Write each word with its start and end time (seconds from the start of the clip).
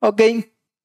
Ok, 0.00 0.20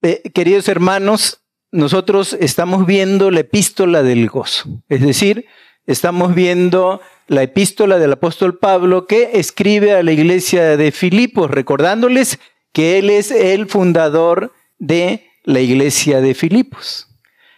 eh, 0.01 0.23
queridos 0.33 0.67
hermanos, 0.67 1.43
nosotros 1.71 2.35
estamos 2.39 2.87
viendo 2.87 3.29
la 3.29 3.41
epístola 3.41 4.01
del 4.01 4.27
gozo, 4.27 4.81
es 4.89 5.01
decir, 5.01 5.45
estamos 5.85 6.33
viendo 6.33 6.99
la 7.27 7.43
epístola 7.43 7.99
del 7.99 8.13
apóstol 8.13 8.57
Pablo 8.57 9.05
que 9.05 9.29
escribe 9.33 9.93
a 9.93 10.01
la 10.01 10.13
iglesia 10.13 10.77
de 10.77 10.91
Filipos, 10.91 11.51
recordándoles 11.51 12.39
que 12.71 12.97
él 12.97 13.11
es 13.11 13.29
el 13.29 13.67
fundador 13.67 14.51
de 14.79 15.29
la 15.43 15.59
iglesia 15.59 16.19
de 16.19 16.33
Filipos. 16.33 17.07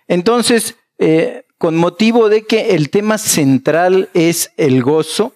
Entonces, 0.09 0.75
eh, 0.97 1.45
con 1.57 1.77
motivo 1.77 2.27
de 2.27 2.45
que 2.45 2.75
el 2.75 2.89
tema 2.89 3.17
central 3.17 4.09
es 4.13 4.51
el 4.57 4.83
gozo, 4.83 5.33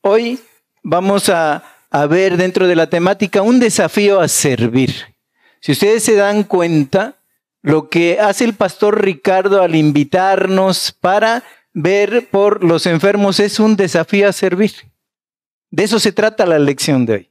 hoy 0.00 0.38
vamos 0.82 1.28
a, 1.28 1.64
a 1.90 2.06
ver 2.06 2.38
dentro 2.38 2.66
de 2.66 2.76
la 2.76 2.88
temática 2.88 3.42
un 3.42 3.60
desafío 3.60 4.20
a 4.20 4.28
servir. 4.28 5.09
Si 5.60 5.72
ustedes 5.72 6.02
se 6.02 6.14
dan 6.14 6.44
cuenta, 6.44 7.16
lo 7.62 7.88
que 7.88 8.18
hace 8.18 8.44
el 8.44 8.54
pastor 8.54 9.02
Ricardo 9.02 9.62
al 9.62 9.74
invitarnos 9.74 10.92
para 10.92 11.44
ver 11.74 12.28
por 12.30 12.64
los 12.64 12.86
enfermos 12.86 13.38
es 13.40 13.60
un 13.60 13.76
desafío 13.76 14.28
a 14.28 14.32
servir. 14.32 14.72
De 15.70 15.84
eso 15.84 16.00
se 16.00 16.12
trata 16.12 16.46
la 16.46 16.58
lección 16.58 17.06
de 17.06 17.12
hoy. 17.12 17.30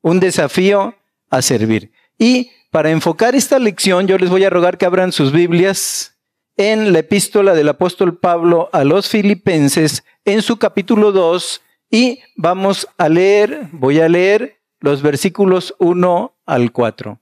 Un 0.00 0.20
desafío 0.20 0.94
a 1.28 1.42
servir. 1.42 1.92
Y 2.16 2.50
para 2.70 2.90
enfocar 2.90 3.34
esta 3.34 3.58
lección, 3.58 4.06
yo 4.06 4.16
les 4.18 4.30
voy 4.30 4.44
a 4.44 4.50
rogar 4.50 4.78
que 4.78 4.86
abran 4.86 5.12
sus 5.12 5.32
Biblias 5.32 6.16
en 6.56 6.92
la 6.92 7.00
epístola 7.00 7.54
del 7.54 7.68
apóstol 7.68 8.18
Pablo 8.18 8.68
a 8.72 8.84
los 8.84 9.08
filipenses, 9.08 10.04
en 10.24 10.42
su 10.42 10.58
capítulo 10.58 11.12
2, 11.12 11.62
y 11.90 12.20
vamos 12.36 12.88
a 12.98 13.08
leer, 13.08 13.68
voy 13.72 14.00
a 14.00 14.08
leer 14.08 14.60
los 14.80 15.02
versículos 15.02 15.74
1 15.78 16.36
al 16.46 16.72
4. 16.72 17.18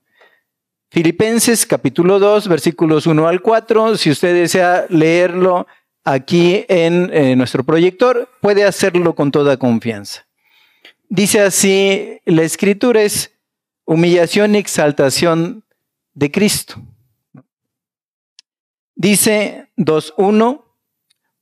Filipenses 0.89 1.65
capítulo 1.65 2.17
2, 2.17 2.47
versículos 2.47 3.07
1 3.07 3.27
al 3.27 3.41
4. 3.41 3.97
Si 3.97 4.09
usted 4.09 4.33
desea 4.33 4.85
leerlo 4.89 5.67
aquí 6.05 6.65
en 6.69 7.09
eh, 7.13 7.35
nuestro 7.35 7.65
proyector, 7.65 8.29
puede 8.41 8.63
hacerlo 8.63 9.13
con 9.13 9.31
toda 9.31 9.57
confianza. 9.57 10.25
Dice 11.09 11.41
así, 11.41 12.19
la 12.25 12.43
escritura 12.43 13.01
es 13.01 13.33
humillación 13.85 14.55
y 14.55 14.59
exaltación 14.59 15.65
de 16.13 16.31
Cristo. 16.31 16.81
Dice 18.95 19.69
2.1, 19.77 20.63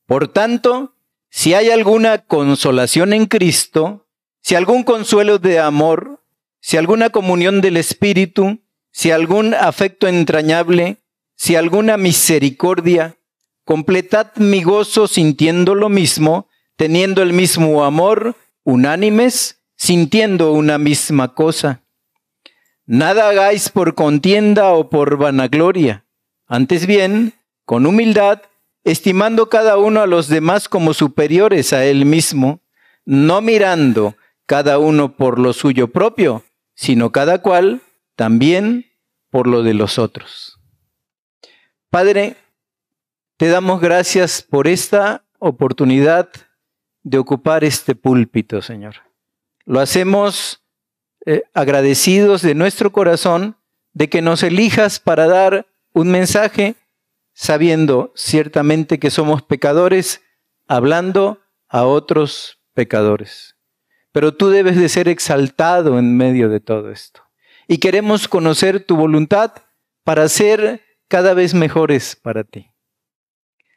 por 0.08 0.28
tanto, 0.28 0.96
si 1.30 1.54
hay 1.54 1.70
alguna 1.70 2.18
consolación 2.20 3.14
en 3.14 3.28
Cristo, 3.28 4.08
si 4.42 4.56
algún 4.56 4.84
consuelo 4.84 5.38
de 5.38 5.60
amor, 5.60 6.24
si 6.60 6.78
alguna 6.78 7.12
comunión 7.12 7.62
del 7.62 7.78
Espíritu, 7.78 8.60
si 8.96 9.12
algún 9.12 9.54
afecto 9.54 10.08
entrañable, 10.08 11.04
si 11.36 11.58
alguna 11.58 11.98
misericordia, 11.98 13.18
completad 13.66 14.28
mi 14.38 14.64
gozo 14.64 15.10
sintiendo 15.10 15.76
lo 15.76 15.90
mismo, 15.90 16.48
teniendo 16.78 17.22
el 17.22 17.34
mismo 17.34 17.84
amor, 17.84 18.38
unánimes, 18.64 19.60
sintiendo 19.76 20.54
una 20.54 20.78
misma 20.78 21.34
cosa. 21.34 21.82
Nada 22.86 23.28
hagáis 23.28 23.68
por 23.68 23.96
contienda 23.96 24.72
o 24.72 24.90
por 24.90 25.18
vanagloria, 25.18 26.06
antes 26.48 26.86
bien, 26.86 27.34
con 27.66 27.86
humildad, 27.86 28.44
estimando 28.86 29.50
cada 29.50 29.78
uno 29.78 30.04
a 30.04 30.08
los 30.08 30.30
demás 30.30 30.70
como 30.70 30.94
superiores 30.94 31.74
a 31.74 31.84
él 31.84 32.06
mismo, 32.06 32.62
no 33.04 33.42
mirando 33.42 34.16
cada 34.46 34.80
uno 34.80 35.18
por 35.18 35.38
lo 35.38 35.52
suyo 35.52 35.90
propio, 35.90 36.46
sino 36.76 37.12
cada 37.12 37.40
cual 37.42 37.82
también 38.16 38.86
por 39.30 39.48
lo 39.48 39.64
de 39.64 39.74
los 39.74 40.00
otros. 40.00 40.60
Padre, 41.90 42.38
te 43.38 43.48
damos 43.48 43.82
gracias 43.82 44.42
por 44.42 44.68
esta 44.68 45.26
oportunidad 45.40 46.30
de 47.04 47.18
ocupar 47.18 47.64
este 47.64 47.96
púlpito, 47.96 48.62
Señor. 48.62 48.96
Lo 49.66 49.80
hacemos 49.80 50.64
eh, 51.26 51.44
agradecidos 51.54 52.42
de 52.42 52.56
nuestro 52.56 52.92
corazón 52.92 53.58
de 53.94 54.10
que 54.10 54.22
nos 54.22 54.44
elijas 54.44 55.00
para 55.00 55.28
dar 55.28 55.68
un 55.94 56.10
mensaje, 56.10 56.76
sabiendo 57.34 58.12
ciertamente 58.16 59.00
que 59.00 59.12
somos 59.12 59.42
pecadores, 59.42 60.22
hablando 60.68 61.42
a 61.68 61.84
otros 61.84 62.60
pecadores. 62.74 63.56
Pero 64.12 64.34
tú 64.34 64.50
debes 64.50 64.78
de 64.78 64.90
ser 64.90 65.08
exaltado 65.08 66.00
en 66.00 66.16
medio 66.16 66.50
de 66.50 66.60
todo 66.60 66.92
esto 66.92 67.25
y 67.68 67.78
queremos 67.78 68.28
conocer 68.28 68.86
tu 68.86 68.96
voluntad 68.96 69.54
para 70.04 70.28
ser 70.30 70.84
cada 71.08 71.34
vez 71.34 71.54
mejores 71.54 72.16
para 72.16 72.44
ti. 72.44 72.72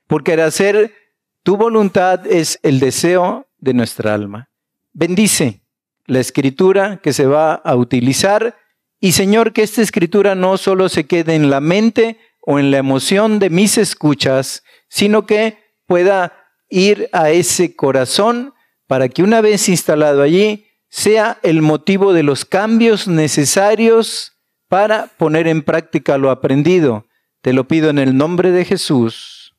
Porque 0.07 0.35
el 0.35 0.41
hacer 0.41 0.95
tu 1.43 1.57
voluntad 1.57 2.27
es 2.27 2.59
el 2.63 2.81
deseo 2.81 3.49
de 3.59 3.75
nuestra 3.75 4.15
alma. 4.15 4.51
Bendice 4.93 5.63
la 6.07 6.21
escritura 6.21 7.01
que 7.03 7.13
se 7.13 7.27
va 7.27 7.55
a 7.55 7.77
utilizar 7.77 8.57
y 9.01 9.13
Señor, 9.13 9.53
que 9.53 9.63
esta 9.63 9.83
escritura 9.83 10.35
no 10.35 10.57
solo 10.57 10.89
se 10.89 11.07
quede 11.07 11.35
en 11.35 11.51
la 11.51 11.61
mente 11.61 12.19
o 12.41 12.59
en 12.59 12.71
la 12.71 12.79
emoción 12.79 13.39
de 13.39 13.51
mis 13.51 13.79
escuchas, 13.79 14.65
sino 14.89 15.25
que 15.25 15.59
pueda 15.87 16.33
ir 16.69 17.09
a 17.13 17.31
ese 17.31 17.77
corazón 17.77 18.55
para 18.87 19.09
que 19.09 19.23
una 19.23 19.41
vez 19.41 19.69
instalado 19.69 20.23
allí, 20.23 20.67
sea 20.89 21.39
el 21.43 21.63
motivo 21.63 22.13
de 22.13 22.23
los 22.23 22.45
cambios 22.45 23.09
necesarios 23.09 24.33
para 24.69 25.07
poner 25.07 25.47
en 25.49 25.63
práctica 25.63 26.19
lo 26.19 26.31
aprendido. 26.31 27.07
Te 27.41 27.53
lo 27.53 27.69
pido 27.69 27.91
en 27.91 27.99
el 27.99 28.17
nombre 28.17 28.51
de 28.51 28.65
Jesús. 28.65 29.55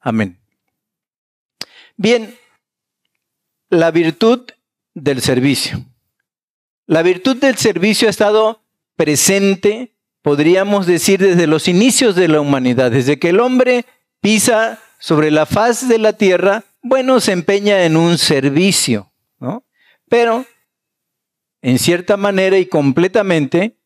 Amén. 0.00 0.40
Bien, 1.96 2.36
la 3.70 3.90
virtud 3.90 4.50
del 4.94 5.20
servicio. 5.20 5.84
La 6.86 7.02
virtud 7.02 7.36
del 7.36 7.56
servicio 7.56 8.08
ha 8.08 8.10
estado 8.10 8.62
presente, 8.96 9.94
podríamos 10.20 10.86
decir, 10.86 11.20
desde 11.20 11.46
los 11.46 11.68
inicios 11.68 12.14
de 12.16 12.28
la 12.28 12.40
humanidad, 12.40 12.90
desde 12.90 13.18
que 13.18 13.30
el 13.30 13.40
hombre 13.40 13.86
pisa 14.20 14.80
sobre 14.98 15.30
la 15.30 15.46
faz 15.46 15.88
de 15.88 15.98
la 15.98 16.12
tierra, 16.12 16.64
bueno, 16.82 17.20
se 17.20 17.32
empeña 17.32 17.84
en 17.84 17.96
un 17.96 18.18
servicio, 18.18 19.12
¿no? 19.38 19.64
Pero 20.08 20.44
en 21.62 21.78
cierta 21.78 22.16
manera 22.16 22.58
y 22.58 22.66
completamente, 22.66 23.78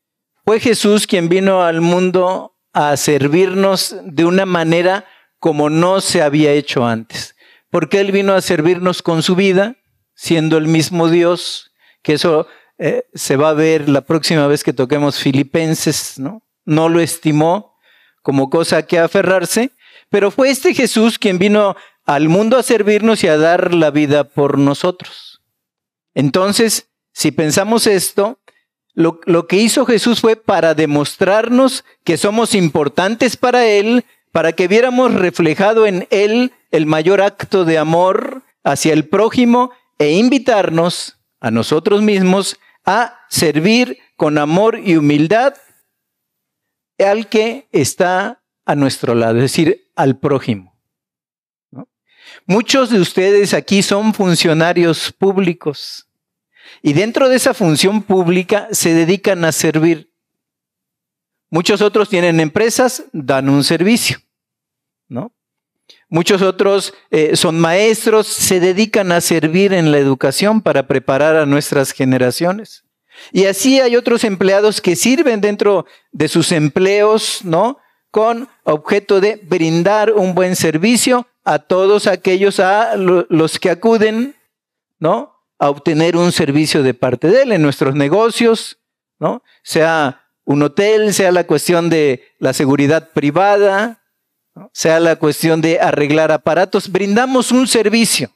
fue 0.44 0.60
Jesús 0.60 1.06
quien 1.06 1.28
vino 1.28 1.62
al 1.62 1.80
mundo 1.80 2.56
a 2.72 2.96
servirnos 2.96 3.96
de 4.04 4.24
una 4.24 4.46
manera 4.46 5.06
como 5.38 5.70
no 5.70 6.00
se 6.00 6.22
había 6.22 6.52
hecho 6.52 6.86
antes. 6.86 7.36
Porque 7.70 8.00
Él 8.00 8.12
vino 8.12 8.32
a 8.34 8.40
servirnos 8.40 9.02
con 9.02 9.22
su 9.22 9.36
vida, 9.36 9.76
siendo 10.14 10.56
el 10.56 10.66
mismo 10.66 11.08
Dios, 11.08 11.72
que 12.02 12.14
eso 12.14 12.46
eh, 12.78 13.04
se 13.14 13.36
va 13.36 13.50
a 13.50 13.54
ver 13.54 13.88
la 13.88 14.02
próxima 14.02 14.46
vez 14.46 14.64
que 14.64 14.72
toquemos 14.72 15.18
Filipenses, 15.18 16.18
¿no? 16.18 16.42
No 16.64 16.88
lo 16.88 17.00
estimó 17.00 17.76
como 18.22 18.50
cosa 18.50 18.86
que 18.86 18.98
aferrarse, 18.98 19.70
pero 20.08 20.30
fue 20.30 20.50
este 20.50 20.74
Jesús 20.74 21.18
quien 21.18 21.38
vino 21.38 21.76
al 22.04 22.28
mundo 22.28 22.56
a 22.56 22.62
servirnos 22.62 23.22
y 23.24 23.28
a 23.28 23.36
dar 23.36 23.74
la 23.74 23.90
vida 23.90 24.24
por 24.24 24.58
nosotros. 24.58 25.42
Entonces, 26.14 26.88
si 27.16 27.32
pensamos 27.32 27.86
esto, 27.86 28.38
lo, 28.92 29.46
que 29.46 29.56
hizo 29.56 29.86
Jesús 29.86 30.20
fue 30.20 30.36
para 30.36 30.74
demostrarnos 30.74 31.82
que 32.04 32.18
somos 32.18 32.54
importantes 32.54 33.38
para 33.38 33.64
Él, 33.64 34.04
para 34.32 34.52
que 34.52 34.68
viéramos 34.68 35.14
reflejado 35.14 35.86
en 35.86 36.06
Él 36.10 36.52
el 36.72 36.84
mayor 36.84 37.22
acto 37.22 37.64
de 37.64 37.78
amor 37.78 38.42
hacia 38.64 38.92
el 38.92 39.08
prójimo 39.08 39.70
e 39.98 40.12
invitarnos 40.12 41.18
a 41.40 41.50
nosotros 41.50 42.02
mismos 42.02 42.58
a 42.84 43.18
servir 43.30 43.96
con 44.16 44.36
amor 44.36 44.78
y 44.84 44.96
humildad 44.96 45.54
al 46.98 47.30
que 47.30 47.66
está 47.72 48.42
a 48.66 48.74
nuestro 48.74 49.14
lado, 49.14 49.36
es 49.36 49.42
decir, 49.44 49.88
al 49.96 50.18
prójimo. 50.18 50.78
Muchos 52.44 52.90
de 52.90 53.00
ustedes 53.00 53.54
aquí 53.54 53.82
son 53.82 54.12
funcionarios 54.12 55.12
públicos 55.12 56.05
y 56.82 56.92
dentro 56.92 57.28
de 57.28 57.36
esa 57.36 57.54
función 57.54 58.02
pública 58.02 58.68
se 58.70 58.94
dedican 58.94 59.44
a 59.44 59.52
servir. 59.52 60.12
Muchos 61.50 61.80
otros 61.80 62.08
tienen 62.08 62.40
empresas, 62.40 63.04
dan 63.12 63.48
un 63.48 63.64
servicio, 63.64 64.18
¿no? 65.08 65.32
Muchos 66.08 66.42
otros 66.42 66.94
eh, 67.10 67.36
son 67.36 67.58
maestros, 67.58 68.26
se 68.26 68.60
dedican 68.60 69.12
a 69.12 69.20
servir 69.20 69.72
en 69.72 69.90
la 69.90 69.98
educación 69.98 70.60
para 70.60 70.86
preparar 70.86 71.36
a 71.36 71.46
nuestras 71.46 71.92
generaciones. 71.92 72.84
Y 73.32 73.46
así 73.46 73.80
hay 73.80 73.96
otros 73.96 74.24
empleados 74.24 74.80
que 74.80 74.96
sirven 74.96 75.40
dentro 75.40 75.86
de 76.12 76.28
sus 76.28 76.52
empleos, 76.52 77.40
¿no? 77.44 77.78
Con 78.10 78.48
objeto 78.64 79.20
de 79.20 79.36
brindar 79.36 80.12
un 80.12 80.34
buen 80.34 80.56
servicio 80.56 81.26
a 81.44 81.58
todos 81.58 82.06
aquellos 82.06 82.60
a 82.60 82.96
los 82.96 83.58
que 83.58 83.70
acuden, 83.70 84.36
¿no? 84.98 85.35
A 85.58 85.70
obtener 85.70 86.16
un 86.16 86.32
servicio 86.32 86.82
de 86.82 86.94
parte 86.94 87.28
de 87.28 87.42
él 87.42 87.52
en 87.52 87.62
nuestros 87.62 87.94
negocios, 87.94 88.78
¿no? 89.18 89.42
Sea 89.62 90.26
un 90.44 90.62
hotel, 90.62 91.12
sea 91.14 91.32
la 91.32 91.44
cuestión 91.44 91.90
de 91.90 92.22
la 92.38 92.52
seguridad 92.52 93.10
privada, 93.12 94.02
sea 94.72 95.00
la 95.00 95.16
cuestión 95.16 95.60
de 95.60 95.80
arreglar 95.80 96.32
aparatos, 96.32 96.90
brindamos 96.90 97.52
un 97.52 97.66
servicio. 97.66 98.30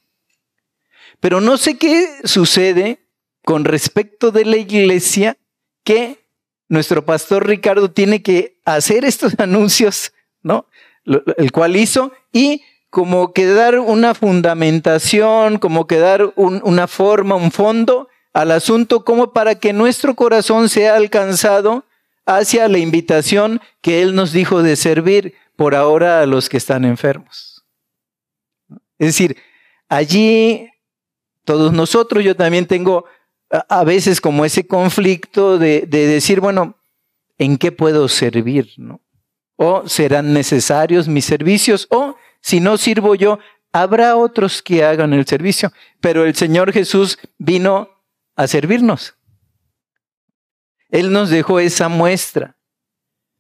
Pero 1.21 1.41
no 1.41 1.57
sé 1.57 1.79
qué 1.79 2.09
sucede 2.25 3.07
con 3.45 3.65
respecto 3.65 4.31
de 4.31 4.45
la 4.45 4.57
iglesia 4.57 5.37
que 5.85 6.27
nuestro 6.69 7.05
pastor 7.05 7.47
Ricardo 7.47 7.91
tiene 7.91 8.23
que 8.23 8.61
hacer 8.65 9.05
estos 9.05 9.35
anuncios, 9.39 10.13
¿no? 10.43 10.67
El 11.05 11.53
cual 11.53 11.77
hizo 11.77 12.13
y 12.33 12.63
como 12.91 13.33
que 13.33 13.47
dar 13.47 13.79
una 13.79 14.15
fundamentación, 14.15 15.59
como 15.59 15.87
que 15.87 15.99
dar 15.99 16.33
una 16.37 16.89
forma, 16.89 17.37
un 17.37 17.53
fondo 17.53 18.09
al 18.33 18.51
asunto, 18.51 19.05
como 19.05 19.33
para 19.33 19.55
que 19.55 19.73
nuestro 19.73 20.15
corazón 20.15 20.69
sea 20.69 20.97
alcanzado 20.97 21.85
hacia 22.27 22.69
la 22.69 22.79
invitación 22.79 23.61
que 23.81 24.03
Él 24.03 24.15
nos 24.15 24.33
dijo 24.33 24.63
de 24.63 24.77
servir 24.77 25.35
por 25.57 25.75
ahora 25.75 26.21
a 26.21 26.27
los 26.27 26.49
que 26.49 26.57
están 26.57 26.85
enfermos. 26.85 27.65
Es 28.99 29.09
decir, 29.09 29.37
allí 29.89 30.69
todos 31.45 31.73
nosotros, 31.73 32.25
yo 32.25 32.37
también 32.37 32.67
tengo 32.67 33.07
a 33.51 33.85
veces 33.85 34.21
como 34.21 34.45
ese 34.45 34.67
conflicto 34.67 35.59
de, 35.59 35.87
decir, 35.87 36.41
bueno, 36.41 36.77
¿en 37.39 37.57
qué 37.57 37.73
puedo 37.73 38.09
servir? 38.09 38.73
¿no? 38.77 39.01
O 39.57 39.89
serán 39.89 40.33
necesarios 40.33 41.09
mis 41.09 41.25
servicios, 41.25 41.87
o 41.91 42.15
si 42.41 42.61
no 42.61 42.77
sirvo 42.79 43.15
yo, 43.15 43.39
habrá 43.73 44.17
otros 44.17 44.63
que 44.63 44.85
hagan 44.85 45.13
el 45.13 45.27
servicio. 45.27 45.73
Pero 46.01 46.25
el 46.25 46.35
Señor 46.35 46.73
Jesús 46.73 47.19
vino 47.39 47.89
a 48.37 48.47
servirnos. 48.47 49.15
Él 50.89 51.13
nos 51.13 51.31
dejó 51.31 51.61
esa 51.61 51.89
muestra. 51.89 52.57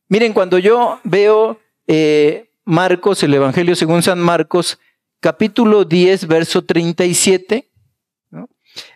Miren, 0.08 0.32
cuando 0.32 0.58
yo 0.58 1.00
veo 1.04 1.60
eh, 1.86 2.52
Marcos, 2.64 3.22
el 3.22 3.34
Evangelio 3.34 3.74
según 3.74 4.02
San 4.02 4.20
Marcos, 4.20 4.78
capítulo 5.20 5.84
10, 5.84 6.26
verso 6.26 6.64
37, 6.64 7.70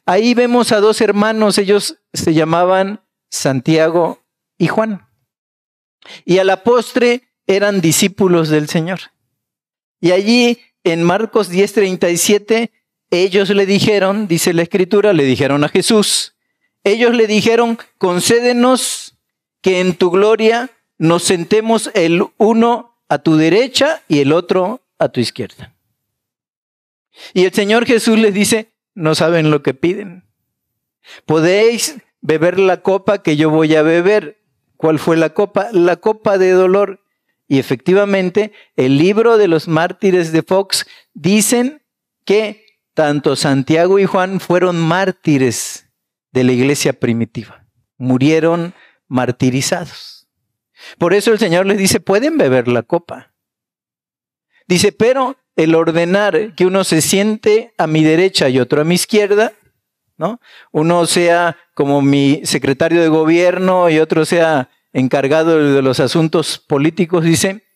ahí 0.06 0.34
vemos 0.34 0.72
a 0.72 0.80
dos 0.80 1.00
hermanos, 1.00 1.58
ellos 1.58 1.98
se 2.12 2.34
llamaban 2.34 3.04
Santiago 3.30 4.24
y 4.58 4.68
Juan. 4.68 5.08
Y 6.24 6.38
a 6.38 6.44
la 6.44 6.62
postre 6.62 7.32
eran 7.46 7.80
discípulos 7.80 8.48
del 8.48 8.68
Señor. 8.68 9.00
Y 10.04 10.12
allí 10.12 10.58
en 10.84 11.02
Marcos 11.02 11.50
10:37, 11.50 12.70
ellos 13.10 13.48
le 13.48 13.64
dijeron, 13.64 14.28
dice 14.28 14.52
la 14.52 14.60
escritura, 14.60 15.14
le 15.14 15.24
dijeron 15.24 15.64
a 15.64 15.70
Jesús, 15.70 16.34
ellos 16.84 17.14
le 17.14 17.26
dijeron, 17.26 17.78
concédenos 17.96 19.16
que 19.62 19.80
en 19.80 19.94
tu 19.94 20.10
gloria 20.10 20.68
nos 20.98 21.22
sentemos 21.22 21.90
el 21.94 22.22
uno 22.36 22.98
a 23.08 23.20
tu 23.20 23.36
derecha 23.36 24.02
y 24.06 24.18
el 24.18 24.34
otro 24.34 24.82
a 24.98 25.08
tu 25.08 25.20
izquierda. 25.20 25.74
Y 27.32 27.46
el 27.46 27.54
Señor 27.54 27.86
Jesús 27.86 28.18
les 28.18 28.34
dice, 28.34 28.72
no 28.94 29.14
saben 29.14 29.50
lo 29.50 29.62
que 29.62 29.72
piden. 29.72 30.24
Podéis 31.24 31.96
beber 32.20 32.58
la 32.58 32.82
copa 32.82 33.22
que 33.22 33.38
yo 33.38 33.48
voy 33.48 33.74
a 33.74 33.80
beber. 33.80 34.36
¿Cuál 34.76 34.98
fue 34.98 35.16
la 35.16 35.30
copa? 35.30 35.68
La 35.72 35.96
copa 35.96 36.36
de 36.36 36.50
dolor. 36.50 37.03
Y 37.54 37.60
efectivamente, 37.60 38.50
el 38.74 38.98
libro 38.98 39.38
de 39.38 39.46
los 39.46 39.68
mártires 39.68 40.32
de 40.32 40.42
Fox 40.42 40.86
dicen 41.12 41.84
que 42.24 42.66
tanto 42.94 43.36
Santiago 43.36 44.00
y 44.00 44.06
Juan 44.06 44.40
fueron 44.40 44.80
mártires 44.80 45.88
de 46.32 46.42
la 46.42 46.50
iglesia 46.50 46.94
primitiva. 46.94 47.64
Murieron 47.96 48.74
martirizados. 49.06 50.26
Por 50.98 51.14
eso 51.14 51.30
el 51.30 51.38
Señor 51.38 51.66
les 51.66 51.78
dice, 51.78 52.00
pueden 52.00 52.38
beber 52.38 52.66
la 52.66 52.82
copa. 52.82 53.32
Dice, 54.66 54.90
pero 54.90 55.36
el 55.54 55.76
ordenar 55.76 56.56
que 56.56 56.66
uno 56.66 56.82
se 56.82 57.02
siente 57.02 57.72
a 57.78 57.86
mi 57.86 58.02
derecha 58.02 58.48
y 58.48 58.58
otro 58.58 58.80
a 58.80 58.84
mi 58.84 58.96
izquierda, 58.96 59.52
¿no? 60.16 60.40
Uno 60.72 61.06
sea 61.06 61.56
como 61.74 62.02
mi 62.02 62.40
secretario 62.46 63.00
de 63.00 63.06
gobierno 63.06 63.90
y 63.90 64.00
otro 64.00 64.24
sea 64.24 64.70
encargado 64.94 65.74
de 65.74 65.82
los 65.82 66.00
asuntos 66.00 66.58
políticos, 66.58 67.24
dice, 67.24 67.66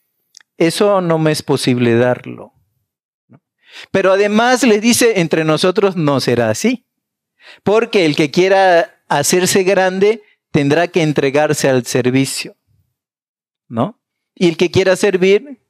eso 0.57 1.03
no 1.03 1.19
me 1.19 1.33
es 1.33 1.43
posible 1.43 1.97
darlo. 1.97 2.55
Pero 3.91 4.13
además 4.13 4.63
le 4.63 4.81
dice, 4.81 5.21
entre 5.21 5.45
nosotros 5.45 5.97
no 5.97 6.21
será 6.21 6.49
así, 6.49 6.87
porque 7.65 8.07
el 8.07 8.17
que 8.17 8.31
quiera 8.31 9.03
hacerse 9.09 9.65
grande 9.65 10.23
tendrá 10.53 10.89
que 10.89 11.03
entregarse 11.03 11.69
al 11.69 11.85
servicio, 11.85 12.57
¿no? 13.69 14.01
Y 14.35 14.49
el 14.49 14.57
que 14.57 14.71
quiera 14.71 14.97
servir 14.97 15.61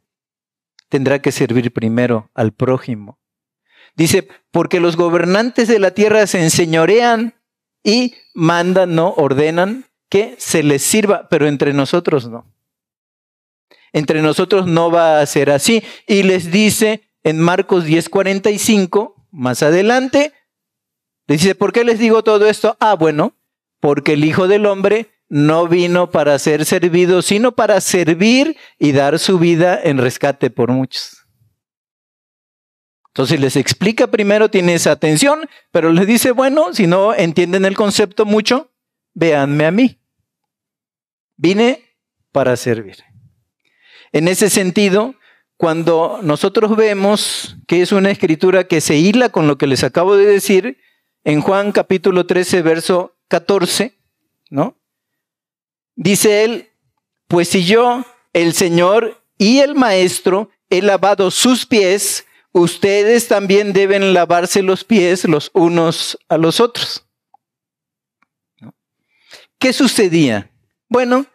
tendrá 0.91 1.21
que 1.21 1.33
servir 1.33 1.73
primero 1.73 2.31
al 2.35 2.53
prójimo. 2.53 3.19
Dice, 3.97 4.29
porque 4.50 4.81
los 4.81 4.97
gobernantes 4.97 5.67
de 5.67 5.79
la 5.79 5.93
tierra 5.93 6.27
se 6.27 6.43
enseñorean 6.43 7.35
y 7.83 8.15
mandan, 8.35 8.95
no 8.95 9.15
ordenan 9.15 9.88
que 10.09 10.37
se 10.39 10.63
les 10.63 10.83
sirva, 10.83 11.29
pero 11.29 11.47
entre 11.47 11.73
nosotros 11.73 12.29
no. 12.29 12.47
Entre 13.93 14.23
nosotros 14.23 14.67
no 14.67 14.91
va 14.91 15.21
a 15.21 15.27
ser 15.27 15.51
así. 15.51 15.83
Y 16.07 16.23
les 16.23 16.51
dice 16.51 17.03
en 17.23 17.41
Marcos 17.41 17.85
10:45, 17.85 19.15
más 19.31 19.63
adelante, 19.63 20.33
dice, 21.27 21.55
¿por 21.55 21.73
qué 21.73 21.85
les 21.85 21.99
digo 21.99 22.23
todo 22.23 22.47
esto? 22.47 22.77
Ah, 22.81 22.95
bueno, 22.95 23.35
porque 23.81 24.15
el 24.15 24.25
Hijo 24.25 24.49
del 24.49 24.67
Hombre 24.67 25.11
no 25.29 25.69
vino 25.69 26.11
para 26.11 26.39
ser 26.39 26.65
servido, 26.65 27.23
sino 27.23 27.53
para 27.53 27.81
servir 27.81 28.57
y 28.79 28.93
dar 28.93 29.19
su 29.19 29.39
vida 29.39 29.79
en 29.83 29.99
rescate 29.99 30.51
por 30.51 30.71
muchos. 30.73 31.27
Entonces 33.09 33.41
les 33.41 33.57
explica 33.57 34.07
primero, 34.07 34.49
tiene 34.49 34.75
esa 34.75 34.93
atención, 34.93 35.49
pero 35.71 35.93
les 35.93 36.07
dice, 36.07 36.31
bueno, 36.31 36.73
si 36.73 36.87
no 36.87 37.15
entienden 37.15 37.65
el 37.65 37.77
concepto 37.77 38.25
mucho, 38.25 38.71
véanme 39.19 39.67
a 39.67 39.73
mí. 39.73 39.99
Vine 41.37 41.82
para 42.31 42.56
servir. 42.56 42.99
En 44.12 44.29
ese 44.29 44.49
sentido, 44.49 45.17
cuando 45.56 46.20
nosotros 46.23 46.76
vemos 46.76 47.57
que 47.66 47.83
es 47.83 47.90
una 47.90 48.11
escritura 48.12 48.69
que 48.69 48.81
se 48.81 48.97
hila 48.97 49.31
con 49.31 49.49
lo 49.49 49.59
que 49.59 49.66
les 49.66 49.83
acabo 49.83 50.16
de 50.16 50.26
decir, 50.26 50.78
en 51.25 51.40
Juan 51.40 51.73
capítulo 51.73 52.26
13, 52.26 52.62
verso 52.62 53.16
14, 53.26 53.99
¿no? 54.50 54.78
Dice 55.97 56.45
él, 56.45 56.69
pues 57.26 57.49
si 57.49 57.64
yo, 57.64 58.04
el 58.33 58.54
Señor 58.54 59.21
y 59.37 59.59
el 59.59 59.75
Maestro, 59.75 60.50
he 60.71 60.81
lavado 60.81 61.33
sus 61.33 61.66
pies, 61.66 62.25
ustedes 62.52 63.26
también 63.26 63.73
deben 63.73 64.14
lavarse 64.14 64.62
los 64.62 64.85
pies 64.85 65.25
los 65.25 65.50
unos 65.54 66.16
a 66.28 66.38
los 66.38 66.61
otros. 66.61 67.08
¿Qué 69.59 69.73
sucedía? 69.73 70.50
Bueno, 70.88 71.27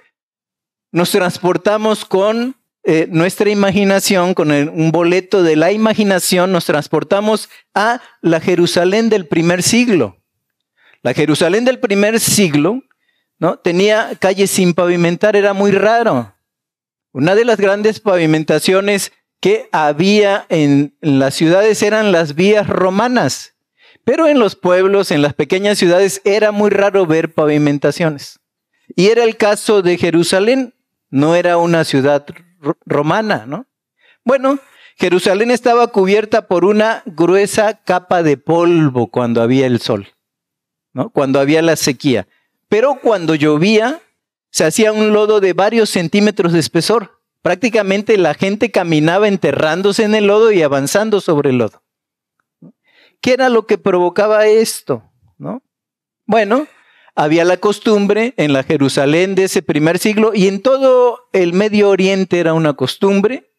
nos 0.91 1.11
transportamos 1.11 2.05
con 2.05 2.55
eh, 2.83 3.07
nuestra 3.09 3.49
imaginación, 3.49 4.33
con 4.33 4.51
un 4.51 4.91
boleto 4.91 5.43
de 5.43 5.55
la 5.55 5.71
imaginación, 5.71 6.51
nos 6.51 6.65
transportamos 6.65 7.49
a 7.73 8.01
la 8.21 8.39
Jerusalén 8.39 9.09
del 9.09 9.27
primer 9.27 9.63
siglo. 9.63 10.17
La 11.01 11.13
Jerusalén 11.13 11.65
del 11.65 11.79
primer 11.79 12.19
siglo 12.19 12.81
¿no? 13.43 13.57
Tenía 13.57 14.15
calles 14.21 14.51
sin 14.51 14.73
pavimentar, 14.73 15.35
era 15.35 15.51
muy 15.51 15.71
raro. 15.71 16.33
Una 17.11 17.35
de 17.35 17.43
las 17.43 17.59
grandes 17.59 17.99
pavimentaciones 17.99 19.11
que 19.41 19.67
había 19.73 20.45
en, 20.47 20.95
las 21.01 21.35
ciudades 21.35 21.83
eran 21.83 22.13
las 22.13 22.35
vías 22.35 22.67
romanas, 22.67 23.52
pero 24.03 24.27
en 24.27 24.39
los 24.39 24.55
pueblos, 24.55 25.11
en 25.11 25.21
las 25.21 25.33
pequeñas 25.33 25.77
ciudades, 25.77 26.21
era 26.25 26.51
muy 26.51 26.69
raro 26.69 27.05
ver 27.05 27.33
pavimentaciones. 27.33 28.39
Y 28.95 29.07
era 29.07 29.23
el 29.23 29.37
caso 29.37 29.81
de 29.81 29.97
Jerusalén, 29.97 30.73
no 31.09 31.35
era 31.35 31.57
una 31.57 31.83
ciudad 31.83 32.25
romana, 32.85 33.45
¿no? 33.47 33.67
Bueno, 34.25 34.59
Jerusalén 34.97 35.51
estaba 35.51 35.87
cubierta 35.87 36.47
por 36.47 36.65
una 36.65 37.03
gruesa 37.05 37.81
capa 37.83 38.23
de 38.23 38.37
polvo 38.37 39.07
cuando 39.07 39.41
había 39.41 39.65
el 39.67 39.79
sol, 39.79 40.07
¿no? 40.93 41.09
Cuando 41.09 41.39
había 41.39 41.61
la 41.61 41.75
sequía. 41.75 42.27
Pero 42.67 42.99
cuando 43.01 43.35
llovía, 43.35 44.01
se 44.49 44.65
hacía 44.65 44.91
un 44.91 45.13
lodo 45.13 45.39
de 45.39 45.53
varios 45.53 45.89
centímetros 45.89 46.53
de 46.53 46.59
espesor. 46.59 47.19
Prácticamente 47.41 48.17
la 48.17 48.33
gente 48.33 48.71
caminaba 48.71 49.27
enterrándose 49.27 50.03
en 50.03 50.15
el 50.15 50.27
lodo 50.27 50.51
y 50.51 50.61
avanzando 50.61 51.21
sobre 51.21 51.49
el 51.51 51.57
lodo. 51.57 51.82
¿Qué 53.23 53.31
era 53.31 53.47
lo 53.47 53.65
que 53.65 53.77
provocaba 53.77 54.47
esto? 54.47 55.09
¿No? 55.37 55.63
Bueno, 56.25 56.67
había 57.15 57.45
la 57.45 57.55
costumbre 57.55 58.33
en 58.35 58.51
la 58.51 58.63
Jerusalén 58.63 59.33
de 59.33 59.45
ese 59.45 59.61
primer 59.61 59.97
siglo 59.97 60.33
y 60.35 60.49
en 60.49 60.61
todo 60.61 61.29
el 61.31 61.53
Medio 61.53 61.87
Oriente 61.87 62.37
era 62.41 62.53
una 62.53 62.73
costumbre 62.73 63.49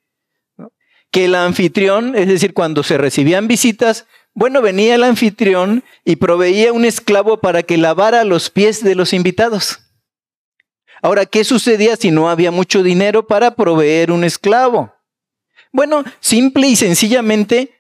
que 1.11 1.25
el 1.25 1.35
anfitrión, 1.35 2.15
es 2.15 2.29
decir, 2.29 2.53
cuando 2.53 2.83
se 2.83 2.99
recibían 2.99 3.49
visitas, 3.49 4.07
bueno, 4.35 4.61
venía 4.61 4.97
el 4.97 5.03
anfitrión 5.03 5.83
y 6.05 6.17
proveía 6.17 6.71
un 6.75 6.85
esclavo 6.85 7.41
para 7.41 7.63
que 7.63 7.79
lavara 7.79 8.25
los 8.25 8.51
pies 8.51 8.85
de 8.85 8.95
los 8.95 9.15
invitados. 9.15 9.81
Ahora, 11.01 11.25
¿qué 11.25 11.43
sucedía 11.43 11.97
si 11.97 12.11
no 12.11 12.29
había 12.29 12.51
mucho 12.51 12.83
dinero 12.83 13.27
para 13.27 13.55
proveer 13.55 14.13
un 14.13 14.25
esclavo? 14.25 14.93
Bueno, 15.73 16.05
simple 16.21 16.67
y 16.67 16.77
sencillamente, 16.77 17.74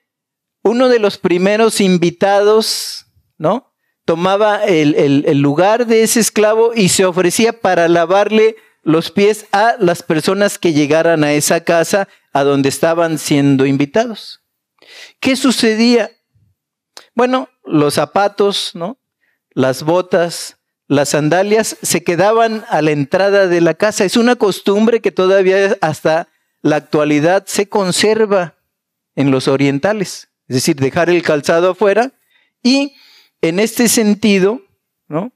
uno 0.65 0.89
de 0.89 0.99
los 0.99 1.19
primeros 1.19 1.81
invitados, 1.81 3.07
¿no? 3.39 3.73
Tomaba 4.07 4.65
el, 4.65 5.41
lugar 5.41 5.87
de 5.87 6.03
ese 6.03 6.21
esclavo 6.21 6.73
y 6.75 6.89
se 6.89 7.05
ofrecía 7.05 7.61
para 7.61 7.87
lavarle 7.89 8.57
los 8.83 9.11
pies 9.11 9.47
a 9.53 9.77
las 9.79 10.03
personas 10.03 10.59
que 10.59 10.73
llegaran 10.73 11.23
a 11.23 11.33
esa 11.33 11.65
casa 11.65 12.09
a 12.33 12.45
donde 12.45 12.69
estaban 12.69 13.19
siendo 13.19 13.67
invitados. 13.67 14.43
¿Qué 15.21 15.37
sucedía? 15.37 16.11
Bueno, 17.15 17.49
los 17.65 17.95
zapatos, 17.95 18.73
¿no? 18.75 18.99
Las 19.51 19.85
botas, 19.85 20.59
las 20.87 21.11
sandalias 21.11 21.77
se 21.83 22.03
quedaban 22.03 22.65
a 22.69 22.83
la 22.83 22.91
entrada 22.91 23.47
de 23.47 23.61
la 23.61 23.75
casa. 23.75 24.05
Es 24.05 24.17
una 24.17 24.37
costumbre 24.37 25.01
que 25.01 25.13
todavía 25.13 25.77
hasta 25.81 26.29
la 26.63 26.77
actualidad 26.77 27.45
se 27.47 27.69
conserva 27.69 28.57
en 29.15 29.31
los 29.31 29.49
orientales. 29.49 30.29
Es 30.49 30.57
decir, 30.57 30.77
dejar 30.77 31.11
el 31.11 31.23
calzado 31.23 31.71
afuera. 31.71 32.13
Y 32.63 32.95
en 33.41 33.61
este 33.61 33.89
sentido, 33.89 34.63
¿no? 35.09 35.33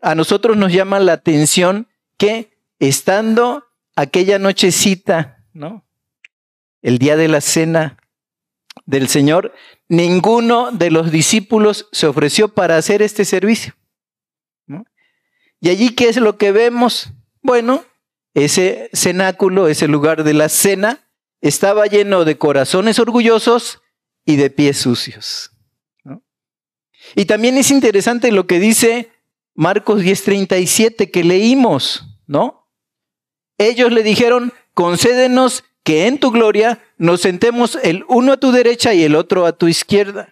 A 0.00 0.14
nosotros 0.14 0.56
nos 0.56 0.72
llama 0.72 1.00
la 1.00 1.14
atención 1.14 1.88
que 2.16 2.56
estando 2.78 3.64
aquella 3.96 4.38
nochecita, 4.38 5.44
¿no? 5.52 5.84
El 6.82 6.98
día 6.98 7.16
de 7.16 7.28
la 7.28 7.40
cena 7.40 7.98
del 8.86 9.08
Señor, 9.08 9.52
ninguno 9.88 10.70
de 10.70 10.90
los 10.90 11.10
discípulos 11.10 11.88
se 11.92 12.06
ofreció 12.06 12.54
para 12.54 12.76
hacer 12.76 13.02
este 13.02 13.24
servicio. 13.24 13.74
Y 15.60 15.70
allí, 15.70 15.90
¿qué 15.90 16.08
es 16.08 16.16
lo 16.18 16.38
que 16.38 16.52
vemos? 16.52 17.12
Bueno, 17.42 17.84
ese 18.34 18.90
cenáculo, 18.92 19.66
ese 19.66 19.88
lugar 19.88 20.22
de 20.22 20.34
la 20.34 20.48
cena, 20.48 21.07
estaba 21.40 21.86
lleno 21.86 22.24
de 22.24 22.38
corazones 22.38 22.98
orgullosos 22.98 23.80
y 24.24 24.36
de 24.36 24.50
pies 24.50 24.78
sucios. 24.78 25.52
Y 27.14 27.24
también 27.24 27.56
es 27.56 27.70
interesante 27.70 28.32
lo 28.32 28.46
que 28.46 28.58
dice 28.58 29.10
Marcos 29.54 30.02
10:37 30.02 31.10
que 31.10 31.24
leímos, 31.24 32.04
¿no? 32.26 32.68
Ellos 33.56 33.92
le 33.92 34.02
dijeron, 34.02 34.52
concédenos 34.74 35.64
que 35.82 36.06
en 36.06 36.18
tu 36.18 36.30
gloria 36.30 36.80
nos 36.98 37.22
sentemos 37.22 37.78
el 37.82 38.04
uno 38.08 38.34
a 38.34 38.36
tu 38.36 38.52
derecha 38.52 38.92
y 38.92 39.04
el 39.04 39.14
otro 39.14 39.46
a 39.46 39.52
tu 39.52 39.68
izquierda. 39.68 40.28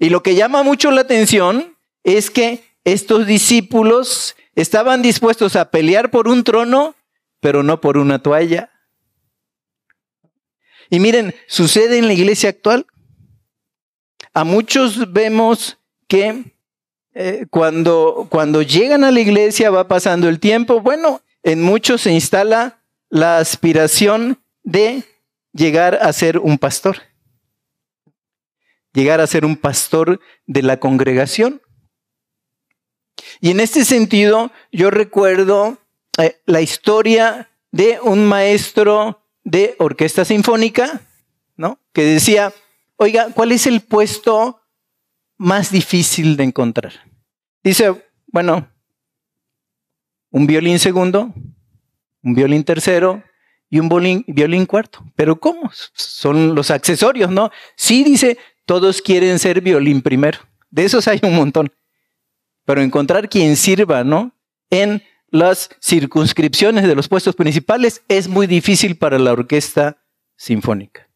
Y 0.00 0.10
lo 0.10 0.22
que 0.22 0.34
llama 0.34 0.62
mucho 0.62 0.90
la 0.90 1.02
atención 1.02 1.76
es 2.02 2.30
que 2.30 2.64
estos 2.84 3.26
discípulos 3.26 4.34
estaban 4.56 5.02
dispuestos 5.02 5.54
a 5.54 5.70
pelear 5.70 6.10
por 6.10 6.26
un 6.26 6.42
trono, 6.42 6.96
pero 7.40 7.62
no 7.62 7.80
por 7.80 7.96
una 7.96 8.20
toalla. 8.20 8.71
Y 10.92 11.00
miren, 11.00 11.34
sucede 11.46 11.96
en 11.96 12.06
la 12.06 12.12
iglesia 12.12 12.50
actual. 12.50 12.86
A 14.34 14.44
muchos 14.44 15.10
vemos 15.10 15.78
que 16.06 16.52
eh, 17.14 17.46
cuando, 17.48 18.26
cuando 18.28 18.60
llegan 18.60 19.02
a 19.02 19.10
la 19.10 19.20
iglesia 19.20 19.70
va 19.70 19.88
pasando 19.88 20.28
el 20.28 20.38
tiempo, 20.38 20.82
bueno, 20.82 21.22
en 21.42 21.62
muchos 21.62 22.02
se 22.02 22.12
instala 22.12 22.82
la 23.08 23.38
aspiración 23.38 24.42
de 24.64 25.04
llegar 25.54 25.94
a 25.94 26.12
ser 26.12 26.36
un 26.36 26.58
pastor, 26.58 26.98
llegar 28.92 29.22
a 29.22 29.26
ser 29.26 29.46
un 29.46 29.56
pastor 29.56 30.20
de 30.44 30.60
la 30.60 30.78
congregación. 30.78 31.62
Y 33.40 33.50
en 33.50 33.60
este 33.60 33.86
sentido, 33.86 34.52
yo 34.70 34.90
recuerdo 34.90 35.78
eh, 36.18 36.38
la 36.44 36.60
historia 36.60 37.48
de 37.70 37.98
un 38.02 38.26
maestro 38.26 39.21
de 39.44 39.74
orquesta 39.78 40.24
sinfónica, 40.24 41.00
¿no? 41.56 41.78
Que 41.92 42.04
decía, 42.04 42.52
oiga, 42.96 43.28
¿cuál 43.34 43.52
es 43.52 43.66
el 43.66 43.80
puesto 43.80 44.62
más 45.42 45.72
difícil 45.72 46.36
de 46.36 46.44
encontrar. 46.44 46.92
Dice, 47.64 47.92
bueno, 48.28 48.68
un 50.30 50.46
violín 50.46 50.78
segundo, 50.78 51.34
un 52.22 52.34
violín 52.34 52.62
tercero 52.62 53.24
y 53.68 53.80
un 53.80 53.88
violín, 53.88 54.66
cuarto. 54.66 55.04
Pero 55.16 55.40
¿cómo? 55.40 55.68
Son 55.94 56.54
los 56.54 56.70
accesorios, 56.70 57.28
¿no? 57.28 57.50
Sí 57.76 58.04
dice, 58.04 58.38
todos 58.66 59.02
quieren 59.02 59.40
ser 59.40 59.60
violín 59.60 60.00
primero. 60.00 60.38
De 60.70 60.84
esos 60.84 61.08
hay 61.08 61.18
un 61.24 61.34
montón. 61.34 61.72
Pero 62.64 62.80
encontrar 62.80 63.28
quien 63.28 63.56
sirva, 63.56 64.04
¿no? 64.04 64.32
En 64.70 65.02
las 65.32 65.70
circunscripciones 65.80 66.86
de 66.86 66.94
los 66.94 67.08
puestos 67.08 67.34
principales 67.34 68.02
es 68.06 68.28
muy 68.28 68.46
difícil 68.46 68.96
para 68.96 69.18
la 69.18 69.32
orquesta 69.32 69.96
sinfónica. 70.36 71.08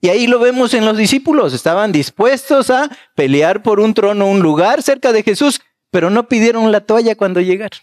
Y 0.00 0.08
ahí 0.08 0.26
lo 0.26 0.40
vemos 0.40 0.74
en 0.74 0.84
los 0.84 0.96
discípulos. 0.96 1.54
Estaban 1.54 1.92
dispuestos 1.92 2.70
a 2.70 2.90
pelear 3.14 3.62
por 3.62 3.78
un 3.78 3.94
trono, 3.94 4.26
un 4.26 4.40
lugar 4.40 4.82
cerca 4.82 5.12
de 5.12 5.22
Jesús, 5.22 5.60
pero 5.90 6.10
no 6.10 6.26
pidieron 6.26 6.72
la 6.72 6.80
toalla 6.80 7.14
cuando 7.14 7.40
llegaron. 7.40 7.78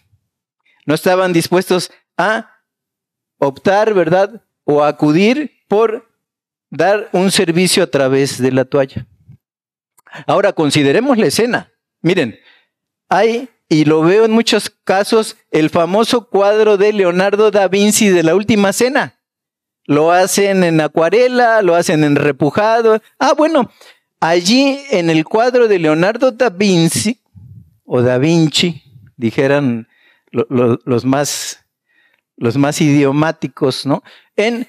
No 0.84 0.94
estaban 0.94 1.32
dispuestos 1.32 1.90
a 2.18 2.60
optar, 3.38 3.94
¿verdad? 3.94 4.44
O 4.64 4.84
acudir 4.84 5.62
por 5.66 6.10
dar 6.68 7.08
un 7.12 7.30
servicio 7.30 7.82
a 7.82 7.86
través 7.86 8.40
de 8.40 8.52
la 8.52 8.66
toalla. 8.66 9.06
Ahora, 10.26 10.52
consideremos 10.52 11.16
la 11.16 11.26
escena. 11.26 11.72
Miren, 12.02 12.38
hay, 13.08 13.48
y 13.72 13.84
lo 13.84 14.02
veo 14.02 14.24
en 14.24 14.32
muchos 14.32 14.68
casos, 14.68 15.36
el 15.52 15.70
famoso 15.70 16.28
cuadro 16.28 16.76
de 16.76 16.92
Leonardo 16.92 17.52
da 17.52 17.68
Vinci 17.68 18.08
de 18.08 18.24
la 18.24 18.34
Última 18.34 18.72
Cena. 18.72 19.20
Lo 19.84 20.10
hacen 20.10 20.64
en 20.64 20.80
acuarela, 20.80 21.62
lo 21.62 21.76
hacen 21.76 22.02
en 22.02 22.16
repujado. 22.16 23.00
Ah, 23.20 23.32
bueno, 23.32 23.70
allí 24.18 24.80
en 24.90 25.08
el 25.08 25.24
cuadro 25.24 25.68
de 25.68 25.78
Leonardo 25.78 26.32
da 26.32 26.50
Vinci, 26.50 27.20
o 27.84 28.02
da 28.02 28.18
Vinci, 28.18 28.82
dijeran 29.16 29.86
los, 30.32 31.04
más, 31.04 31.64
los 32.36 32.56
más 32.56 32.80
idiomáticos, 32.80 33.86
¿no? 33.86 34.02
En 34.34 34.66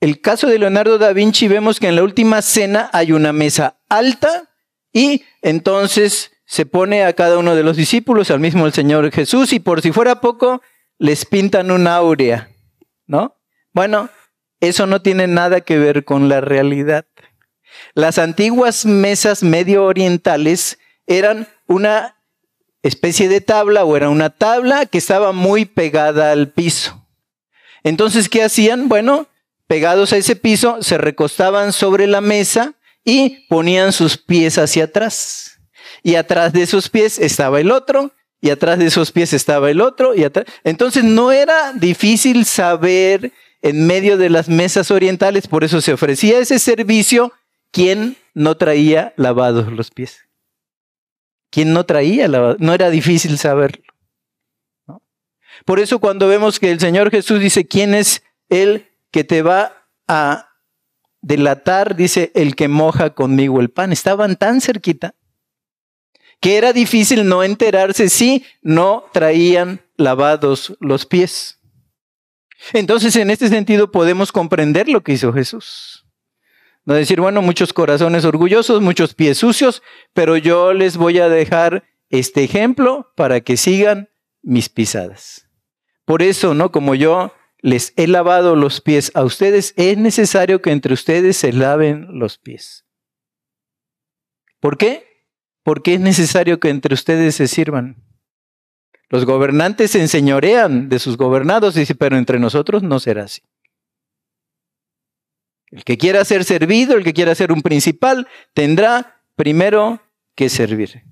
el 0.00 0.20
caso 0.20 0.46
de 0.46 0.60
Leonardo 0.60 0.98
da 0.98 1.12
Vinci 1.12 1.48
vemos 1.48 1.80
que 1.80 1.88
en 1.88 1.96
la 1.96 2.04
última 2.04 2.40
cena 2.42 2.88
hay 2.92 3.10
una 3.10 3.32
mesa 3.32 3.80
alta 3.88 4.48
y 4.92 5.24
entonces 5.42 6.37
se 6.48 6.64
pone 6.64 7.04
a 7.04 7.12
cada 7.12 7.36
uno 7.36 7.54
de 7.54 7.62
los 7.62 7.76
discípulos, 7.76 8.30
al 8.30 8.40
mismo 8.40 8.64
el 8.64 8.72
Señor 8.72 9.12
Jesús, 9.12 9.52
y 9.52 9.60
por 9.60 9.82
si 9.82 9.92
fuera 9.92 10.22
poco, 10.22 10.62
les 10.98 11.26
pintan 11.26 11.70
una 11.70 11.96
áurea, 11.96 12.48
¿no? 13.06 13.36
Bueno, 13.74 14.08
eso 14.58 14.86
no 14.86 15.02
tiene 15.02 15.26
nada 15.26 15.60
que 15.60 15.76
ver 15.78 16.06
con 16.06 16.30
la 16.30 16.40
realidad. 16.40 17.04
Las 17.92 18.18
antiguas 18.18 18.86
mesas 18.86 19.42
medio 19.42 19.84
orientales 19.84 20.78
eran 21.06 21.48
una 21.66 22.16
especie 22.82 23.28
de 23.28 23.42
tabla 23.42 23.84
o 23.84 23.94
era 23.94 24.08
una 24.08 24.30
tabla 24.30 24.86
que 24.86 24.96
estaba 24.96 25.32
muy 25.32 25.66
pegada 25.66 26.32
al 26.32 26.50
piso. 26.50 27.06
Entonces, 27.84 28.30
¿qué 28.30 28.42
hacían? 28.42 28.88
Bueno, 28.88 29.28
pegados 29.66 30.14
a 30.14 30.16
ese 30.16 30.34
piso, 30.34 30.78
se 30.80 30.96
recostaban 30.96 31.74
sobre 31.74 32.06
la 32.06 32.22
mesa 32.22 32.72
y 33.04 33.46
ponían 33.48 33.92
sus 33.92 34.16
pies 34.16 34.56
hacia 34.56 34.84
atrás. 34.84 35.57
Y 36.08 36.14
atrás 36.14 36.54
de 36.54 36.62
esos 36.62 36.88
pies 36.88 37.18
estaba 37.18 37.60
el 37.60 37.70
otro, 37.70 38.12
y 38.40 38.48
atrás 38.48 38.78
de 38.78 38.86
esos 38.86 39.12
pies 39.12 39.34
estaba 39.34 39.70
el 39.70 39.82
otro, 39.82 40.14
y 40.14 40.24
atrás. 40.24 40.46
Entonces 40.64 41.04
no 41.04 41.32
era 41.32 41.74
difícil 41.74 42.46
saber 42.46 43.34
en 43.60 43.86
medio 43.86 44.16
de 44.16 44.30
las 44.30 44.48
mesas 44.48 44.90
orientales, 44.90 45.46
por 45.48 45.64
eso 45.64 45.82
se 45.82 45.92
ofrecía 45.92 46.38
ese 46.38 46.60
servicio, 46.60 47.34
quien 47.72 48.16
no 48.32 48.56
traía 48.56 49.12
lavados 49.16 49.70
los 49.70 49.90
pies. 49.90 50.20
¿Quién 51.50 51.74
no 51.74 51.84
traía 51.84 52.26
lavados? 52.26 52.56
No 52.58 52.72
era 52.72 52.88
difícil 52.88 53.36
saberlo. 53.36 53.84
Por 55.66 55.78
eso 55.78 55.98
cuando 55.98 56.26
vemos 56.26 56.58
que 56.58 56.70
el 56.70 56.80
Señor 56.80 57.10
Jesús 57.10 57.38
dice, 57.38 57.66
¿quién 57.66 57.92
es 57.92 58.22
el 58.48 58.88
que 59.10 59.24
te 59.24 59.42
va 59.42 59.90
a 60.06 60.54
delatar? 61.20 61.96
Dice, 61.96 62.32
el 62.34 62.56
que 62.56 62.68
moja 62.68 63.10
conmigo 63.10 63.60
el 63.60 63.68
pan. 63.68 63.92
Estaban 63.92 64.36
tan 64.36 64.62
cerquita 64.62 65.14
que 66.40 66.56
era 66.56 66.72
difícil 66.72 67.26
no 67.26 67.42
enterarse 67.42 68.08
si 68.08 68.44
no 68.62 69.04
traían 69.12 69.80
lavados 69.96 70.76
los 70.80 71.06
pies. 71.06 71.58
Entonces, 72.72 73.14
en 73.16 73.30
este 73.30 73.48
sentido, 73.48 73.90
podemos 73.90 74.32
comprender 74.32 74.88
lo 74.88 75.02
que 75.02 75.12
hizo 75.12 75.32
Jesús. 75.32 76.06
No 76.84 76.94
decir, 76.94 77.20
bueno, 77.20 77.42
muchos 77.42 77.72
corazones 77.72 78.24
orgullosos, 78.24 78.80
muchos 78.80 79.14
pies 79.14 79.38
sucios, 79.38 79.82
pero 80.14 80.36
yo 80.36 80.72
les 80.72 80.96
voy 80.96 81.18
a 81.18 81.28
dejar 81.28 81.84
este 82.08 82.44
ejemplo 82.44 83.12
para 83.14 83.40
que 83.40 83.56
sigan 83.56 84.08
mis 84.42 84.68
pisadas. 84.68 85.48
Por 86.04 86.22
eso, 86.22 86.54
¿no? 86.54 86.72
Como 86.72 86.94
yo 86.94 87.34
les 87.60 87.92
he 87.96 88.06
lavado 88.06 88.56
los 88.56 88.80
pies 88.80 89.12
a 89.14 89.24
ustedes, 89.24 89.74
es 89.76 89.98
necesario 89.98 90.62
que 90.62 90.70
entre 90.70 90.94
ustedes 90.94 91.36
se 91.36 91.52
laven 91.52 92.06
los 92.18 92.38
pies. 92.38 92.86
¿Por 94.60 94.78
qué? 94.78 95.07
Porque 95.68 95.92
es 95.92 96.00
necesario 96.00 96.60
que 96.60 96.70
entre 96.70 96.94
ustedes 96.94 97.34
se 97.34 97.46
sirvan. 97.46 98.02
Los 99.10 99.26
gobernantes 99.26 99.90
se 99.90 100.00
enseñorean 100.00 100.88
de 100.88 100.98
sus 100.98 101.18
gobernados, 101.18 101.74
dice, 101.74 101.94
pero 101.94 102.16
entre 102.16 102.38
nosotros 102.38 102.82
no 102.82 102.98
será 103.00 103.24
así. 103.24 103.42
El 105.66 105.84
que 105.84 105.98
quiera 105.98 106.24
ser 106.24 106.44
servido, 106.44 106.96
el 106.96 107.04
que 107.04 107.12
quiera 107.12 107.34
ser 107.34 107.52
un 107.52 107.60
principal, 107.60 108.26
tendrá 108.54 109.20
primero 109.36 110.00
que 110.34 110.48
servir. 110.48 111.02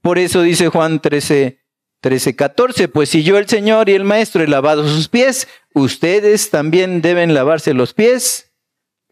Por 0.00 0.18
eso 0.18 0.40
dice 0.40 0.68
Juan 0.68 1.00
13, 1.00 1.60
13, 2.00 2.36
14, 2.36 2.88
pues 2.88 3.10
si 3.10 3.22
yo 3.22 3.36
el 3.36 3.46
Señor 3.46 3.90
y 3.90 3.92
el 3.92 4.04
Maestro 4.04 4.42
he 4.42 4.48
lavado 4.48 4.88
sus 4.88 5.10
pies, 5.10 5.46
ustedes 5.74 6.48
también 6.48 7.02
deben 7.02 7.34
lavarse 7.34 7.74
los 7.74 7.92
pies 7.92 8.54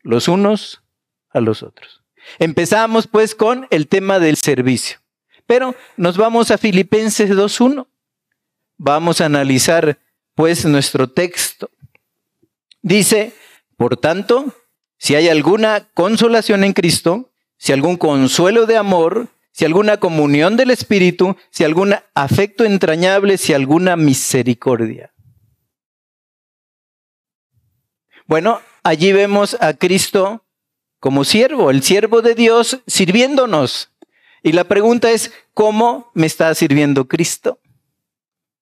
los 0.02 0.28
unos 0.28 0.82
a 1.28 1.40
los 1.40 1.62
otros. 1.62 2.03
Empezamos 2.38 3.06
pues 3.06 3.34
con 3.34 3.66
el 3.70 3.88
tema 3.88 4.18
del 4.18 4.36
servicio, 4.36 4.98
pero 5.46 5.74
nos 5.96 6.16
vamos 6.16 6.50
a 6.50 6.58
Filipenses 6.58 7.30
2.1. 7.30 7.86
Vamos 8.76 9.20
a 9.20 9.26
analizar 9.26 9.98
pues 10.34 10.64
nuestro 10.64 11.08
texto. 11.10 11.70
Dice, 12.82 13.32
por 13.76 13.96
tanto, 13.96 14.54
si 14.98 15.14
hay 15.14 15.28
alguna 15.28 15.88
consolación 15.94 16.64
en 16.64 16.72
Cristo, 16.72 17.30
si 17.56 17.72
algún 17.72 17.96
consuelo 17.96 18.66
de 18.66 18.76
amor, 18.76 19.28
si 19.52 19.64
alguna 19.64 19.98
comunión 19.98 20.56
del 20.56 20.70
Espíritu, 20.70 21.36
si 21.50 21.64
algún 21.64 21.94
afecto 22.14 22.64
entrañable, 22.64 23.38
si 23.38 23.52
alguna 23.52 23.96
misericordia. 23.96 25.12
Bueno, 28.26 28.60
allí 28.82 29.12
vemos 29.12 29.56
a 29.60 29.74
Cristo 29.74 30.43
como 31.04 31.24
siervo, 31.24 31.70
el 31.70 31.82
siervo 31.82 32.22
de 32.22 32.34
Dios 32.34 32.80
sirviéndonos. 32.86 33.90
Y 34.42 34.52
la 34.52 34.64
pregunta 34.64 35.10
es, 35.10 35.34
¿cómo 35.52 36.10
me 36.14 36.26
está 36.26 36.54
sirviendo 36.54 37.08
Cristo? 37.08 37.60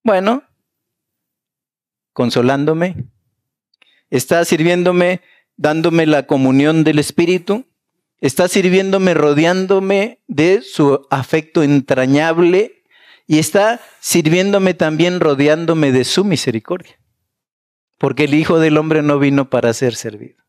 Bueno, 0.03 0.43
consolándome. 2.13 2.97
Está 4.11 4.45
sirviéndome, 4.45 5.21
dándome 5.57 6.05
la 6.05 6.27
comunión 6.27 6.83
del 6.83 6.99
Espíritu 6.99 7.65
está 8.21 8.49
sirviéndome, 8.49 9.15
rodeándome 9.15 10.21
de 10.27 10.63
su 10.63 11.07
afecto 11.11 11.63
entrañable 11.63 12.83
y 13.29 13.39
está 13.39 13.81
sirviéndome 14.01 14.75
también 14.75 15.21
rodeándome 15.21 15.93
de 15.93 16.03
su 16.03 16.25
misericordia. 16.25 16.99
Porque 17.99 18.25
el 18.25 18.35
Hijo 18.35 18.59
del 18.59 18.79
Hombre 18.79 19.03
no 19.03 19.21
vino 19.21 19.49
para 19.49 19.73
ser 19.73 19.95
servido. 19.95 20.42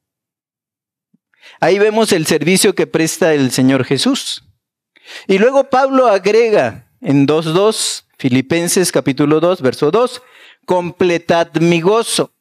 Ahí 1.64 1.80
vemos 1.80 2.12
el 2.12 2.26
servicio 2.26 2.76
que 2.76 2.88
presta 2.88 3.34
el 3.34 3.50
Señor 3.50 3.86
Jesús. 3.86 4.44
Y 5.30 5.38
luego 5.38 5.70
Pablo 5.70 6.08
agrega 6.08 6.92
en 7.00 7.26
2.2, 7.26 8.04
Filipenses 8.18 8.92
capítulo 8.92 9.40
2, 9.40 9.62
verso 9.62 9.90
2, 9.90 10.22
completad 10.66 11.54
mi 11.62 11.80
gozo, 11.80 12.34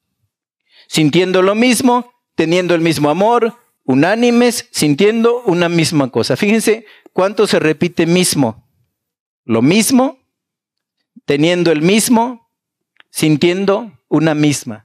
sintiendo 0.88 1.40
lo 1.40 1.54
mismo, 1.54 2.12
teniendo 2.34 2.74
el 2.74 2.80
mismo 2.80 3.10
amor, 3.10 3.56
unánimes, 3.84 4.68
sintiendo 4.72 5.40
una 5.42 5.68
misma 5.68 6.10
cosa. 6.10 6.36
Fíjense 6.36 6.84
cuánto 7.12 7.46
se 7.46 7.60
repite 7.60 8.06
mismo. 8.06 8.68
Lo 9.44 9.62
mismo, 9.62 10.18
teniendo 11.26 11.70
el 11.70 11.80
mismo, 11.80 12.50
sintiendo 13.08 13.92
una 14.08 14.34
misma. 14.34 14.84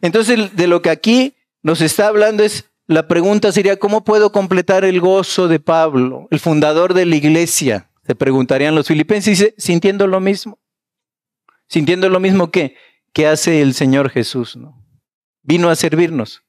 Entonces, 0.00 0.56
de 0.56 0.66
lo 0.66 0.82
que 0.82 0.90
aquí 0.90 1.36
nos 1.62 1.80
está 1.80 2.08
hablando 2.08 2.42
es, 2.42 2.70
la 2.86 3.06
pregunta 3.06 3.52
sería, 3.52 3.78
¿cómo 3.78 4.04
puedo 4.04 4.32
completar 4.32 4.84
el 4.84 5.00
gozo 5.00 5.48
de 5.48 5.60
Pablo, 5.60 6.26
el 6.30 6.40
fundador 6.40 6.94
de 6.94 7.06
la 7.06 7.16
iglesia? 7.16 7.90
Se 8.04 8.14
preguntarían 8.14 8.74
los 8.74 8.88
filipenses, 8.88 9.54
sintiendo 9.56 10.06
lo 10.06 10.20
mismo. 10.20 10.58
Sintiendo 11.68 12.08
lo 12.08 12.20
mismo 12.20 12.50
que, 12.50 12.76
que 13.12 13.28
hace 13.28 13.62
el 13.62 13.74
Señor 13.74 14.10
Jesús, 14.10 14.56
¿no? 14.56 14.84
Vino 15.42 15.70
a 15.70 15.76
servirnos. 15.76 16.42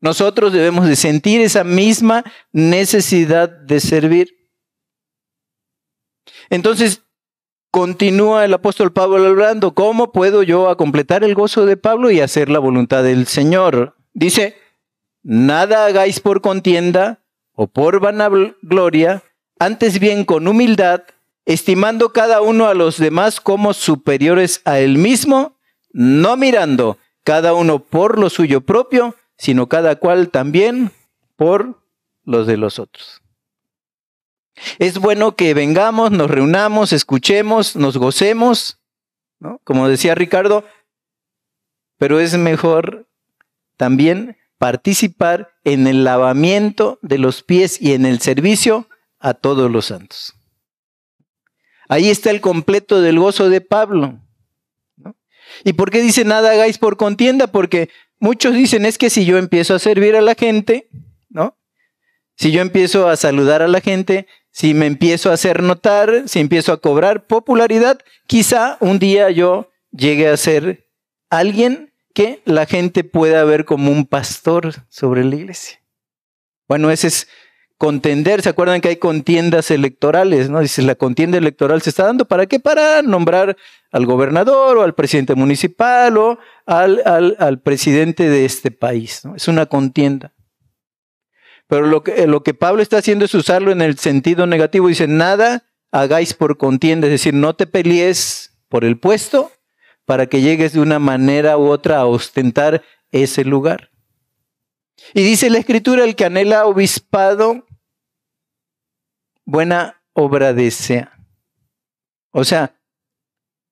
Nosotros 0.00 0.52
debemos 0.52 0.88
de 0.88 0.96
sentir 0.96 1.40
esa 1.42 1.62
misma 1.62 2.24
necesidad 2.50 3.48
de 3.48 3.78
servir. 3.78 4.50
Entonces, 6.50 7.04
continúa 7.70 8.44
el 8.44 8.54
apóstol 8.54 8.92
Pablo 8.92 9.24
hablando, 9.26 9.74
¿cómo 9.74 10.10
puedo 10.10 10.42
yo 10.42 10.74
completar 10.76 11.22
el 11.22 11.34
gozo 11.34 11.66
de 11.66 11.76
Pablo 11.76 12.10
y 12.10 12.20
hacer 12.20 12.50
la 12.50 12.58
voluntad 12.58 13.04
del 13.04 13.26
Señor? 13.26 13.96
Dice, 14.14 14.56
nada 15.22 15.86
hagáis 15.86 16.20
por 16.20 16.40
contienda 16.40 17.22
o 17.54 17.66
por 17.66 18.00
vanagloria, 18.00 19.22
antes 19.58 19.98
bien 19.98 20.24
con 20.24 20.48
humildad, 20.48 21.02
estimando 21.44 22.12
cada 22.12 22.40
uno 22.40 22.66
a 22.66 22.74
los 22.74 22.98
demás 22.98 23.40
como 23.40 23.74
superiores 23.74 24.62
a 24.64 24.78
él 24.78 24.98
mismo, 24.98 25.56
no 25.92 26.36
mirando 26.36 26.98
cada 27.24 27.54
uno 27.54 27.80
por 27.80 28.18
lo 28.18 28.30
suyo 28.30 28.62
propio, 28.62 29.14
sino 29.36 29.68
cada 29.68 29.96
cual 29.96 30.30
también 30.30 30.92
por 31.36 31.82
los 32.24 32.46
de 32.46 32.56
los 32.56 32.78
otros. 32.78 33.22
Es 34.78 34.98
bueno 34.98 35.34
que 35.34 35.54
vengamos, 35.54 36.10
nos 36.10 36.30
reunamos, 36.30 36.92
escuchemos, 36.92 37.74
nos 37.76 37.96
gocemos, 37.96 38.78
¿no? 39.40 39.60
como 39.64 39.88
decía 39.88 40.14
Ricardo, 40.14 40.64
pero 41.98 42.20
es 42.20 42.36
mejor 42.36 43.08
también 43.82 44.36
participar 44.58 45.50
en 45.64 45.88
el 45.88 46.04
lavamiento 46.04 47.00
de 47.02 47.18
los 47.18 47.42
pies 47.42 47.82
y 47.82 47.94
en 47.94 48.06
el 48.06 48.20
servicio 48.20 48.88
a 49.18 49.34
todos 49.34 49.68
los 49.68 49.86
santos. 49.86 50.34
Ahí 51.88 52.08
está 52.08 52.30
el 52.30 52.40
completo 52.40 53.00
del 53.00 53.18
gozo 53.18 53.50
de 53.50 53.60
Pablo. 53.60 54.20
¿Y 55.64 55.72
por 55.72 55.90
qué 55.90 56.00
dice 56.00 56.24
nada 56.24 56.52
hagáis 56.52 56.78
por 56.78 56.96
contienda? 56.96 57.48
Porque 57.48 57.90
Muchos 58.22 58.54
dicen 58.54 58.86
es 58.86 58.98
que 58.98 59.10
si 59.10 59.24
yo 59.24 59.36
empiezo 59.36 59.74
a 59.74 59.80
servir 59.80 60.14
a 60.14 60.20
la 60.20 60.36
gente, 60.36 60.88
¿no? 61.28 61.58
Si 62.36 62.52
yo 62.52 62.62
empiezo 62.62 63.08
a 63.08 63.16
saludar 63.16 63.62
a 63.62 63.66
la 63.66 63.80
gente, 63.80 64.28
si 64.52 64.74
me 64.74 64.86
empiezo 64.86 65.30
a 65.30 65.34
hacer 65.34 65.60
notar, 65.60 66.28
si 66.28 66.38
empiezo 66.38 66.72
a 66.72 66.80
cobrar 66.80 67.26
popularidad, 67.26 67.98
quizá 68.28 68.76
un 68.78 69.00
día 69.00 69.28
yo 69.32 69.72
llegue 69.90 70.28
a 70.28 70.36
ser 70.36 70.86
alguien 71.30 71.91
que 72.12 72.42
la 72.44 72.66
gente 72.66 73.04
pueda 73.04 73.44
ver 73.44 73.64
como 73.64 73.90
un 73.90 74.06
pastor 74.06 74.74
sobre 74.88 75.24
la 75.24 75.36
iglesia. 75.36 75.80
Bueno, 76.68 76.90
ese 76.90 77.08
es 77.08 77.28
contender. 77.78 78.42
¿Se 78.42 78.48
acuerdan 78.48 78.80
que 78.80 78.88
hay 78.88 78.96
contiendas 78.96 79.70
electorales? 79.70 80.48
¿no? 80.48 80.60
Dice, 80.60 80.82
la 80.82 80.94
contienda 80.94 81.38
electoral 81.38 81.82
se 81.82 81.90
está 81.90 82.04
dando 82.04 82.26
para 82.26 82.46
qué? 82.46 82.60
Para 82.60 83.02
nombrar 83.02 83.56
al 83.90 84.06
gobernador 84.06 84.78
o 84.78 84.82
al 84.82 84.94
presidente 84.94 85.34
municipal 85.34 86.16
o 86.16 86.38
al, 86.64 87.02
al, 87.04 87.60
presidente 87.60 88.28
de 88.28 88.44
este 88.44 88.70
país. 88.70 89.24
¿no? 89.24 89.34
Es 89.34 89.48
una 89.48 89.66
contienda. 89.66 90.32
Pero 91.66 91.86
lo 91.86 92.02
que, 92.02 92.26
lo 92.26 92.42
que 92.42 92.54
Pablo 92.54 92.82
está 92.82 92.98
haciendo 92.98 93.24
es 93.24 93.34
usarlo 93.34 93.72
en 93.72 93.82
el 93.82 93.98
sentido 93.98 94.46
negativo. 94.46 94.88
Dice, 94.88 95.08
nada 95.08 95.64
hagáis 95.90 96.34
por 96.34 96.56
contienda, 96.56 97.06
es 97.06 97.12
decir, 97.12 97.34
no 97.34 97.54
te 97.54 97.66
pelees 97.66 98.54
por 98.68 98.84
el 98.84 98.98
puesto 98.98 99.50
para 100.12 100.26
que 100.26 100.42
llegues 100.42 100.74
de 100.74 100.80
una 100.80 100.98
manera 100.98 101.56
u 101.56 101.70
otra 101.70 102.00
a 102.00 102.04
ostentar 102.04 102.82
ese 103.12 103.46
lugar. 103.46 103.90
Y 105.14 105.22
dice 105.22 105.48
la 105.48 105.56
escritura, 105.56 106.04
el 106.04 106.16
que 106.16 106.26
anhela 106.26 106.66
obispado 106.66 107.64
buena 109.46 110.02
obra 110.12 110.52
desea. 110.52 111.18
O 112.30 112.44
sea, 112.44 112.78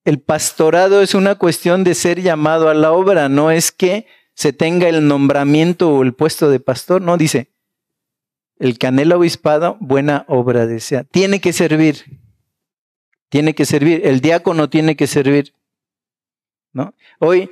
el 0.06 0.18
pastorado 0.18 1.02
es 1.02 1.14
una 1.14 1.34
cuestión 1.34 1.84
de 1.84 1.94
ser 1.94 2.22
llamado 2.22 2.70
a 2.70 2.74
la 2.74 2.92
obra, 2.92 3.28
no 3.28 3.50
es 3.50 3.70
que 3.70 4.06
se 4.32 4.54
tenga 4.54 4.88
el 4.88 5.06
nombramiento 5.06 5.90
o 5.90 6.02
el 6.02 6.14
puesto 6.14 6.48
de 6.48 6.58
pastor, 6.58 7.02
no, 7.02 7.18
dice, 7.18 7.52
el 8.58 8.78
canela 8.78 9.18
obispado, 9.18 9.76
buena 9.78 10.24
obra 10.26 10.66
desea. 10.66 11.04
Tiene 11.04 11.42
que 11.42 11.52
servir, 11.52 12.18
tiene 13.28 13.54
que 13.54 13.66
servir, 13.66 14.06
el 14.06 14.22
diácono 14.22 14.70
tiene 14.70 14.96
que 14.96 15.06
servir. 15.06 15.52
Hoy 17.18 17.50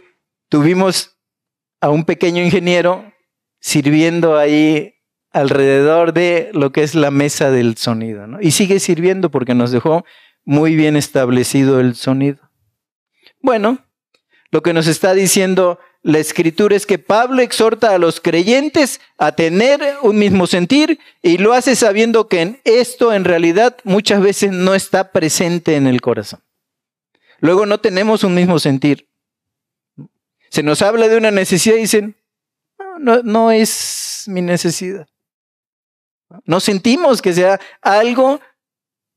tuvimos 0.48 1.16
a 1.80 1.90
un 1.90 2.04
pequeño 2.04 2.42
ingeniero 2.42 3.12
sirviendo 3.60 4.36
ahí 4.36 4.94
alrededor 5.30 6.12
de 6.12 6.50
lo 6.52 6.72
que 6.72 6.82
es 6.82 6.94
la 6.94 7.10
mesa 7.10 7.50
del 7.50 7.76
sonido. 7.76 8.26
Y 8.40 8.52
sigue 8.52 8.80
sirviendo 8.80 9.30
porque 9.30 9.54
nos 9.54 9.70
dejó 9.70 10.04
muy 10.44 10.74
bien 10.76 10.96
establecido 10.96 11.80
el 11.80 11.94
sonido. 11.94 12.50
Bueno, 13.40 13.78
lo 14.50 14.62
que 14.62 14.72
nos 14.72 14.86
está 14.86 15.14
diciendo 15.14 15.78
la 16.02 16.18
escritura 16.18 16.76
es 16.76 16.86
que 16.86 16.98
Pablo 16.98 17.42
exhorta 17.42 17.94
a 17.94 17.98
los 17.98 18.20
creyentes 18.20 19.00
a 19.18 19.32
tener 19.32 19.80
un 20.02 20.18
mismo 20.18 20.46
sentir 20.46 20.98
y 21.22 21.38
lo 21.38 21.52
hace 21.52 21.76
sabiendo 21.76 22.28
que 22.28 22.60
esto 22.64 23.12
en 23.12 23.24
realidad 23.24 23.76
muchas 23.84 24.20
veces 24.20 24.52
no 24.52 24.74
está 24.74 25.12
presente 25.12 25.76
en 25.76 25.86
el 25.86 26.00
corazón. 26.00 26.40
Luego 27.40 27.66
no 27.66 27.78
tenemos 27.78 28.24
un 28.24 28.34
mismo 28.34 28.58
sentir. 28.58 29.07
Se 30.50 30.62
nos 30.62 30.82
habla 30.82 31.08
de 31.08 31.16
una 31.16 31.30
necesidad 31.30 31.76
y 31.76 31.80
dicen, 31.80 32.16
no, 32.98 33.22
no 33.22 33.50
es 33.50 34.24
mi 34.26 34.42
necesidad. 34.42 35.06
No 36.44 36.60
sentimos 36.60 37.22
que 37.22 37.32
sea 37.32 37.60
algo 37.80 38.40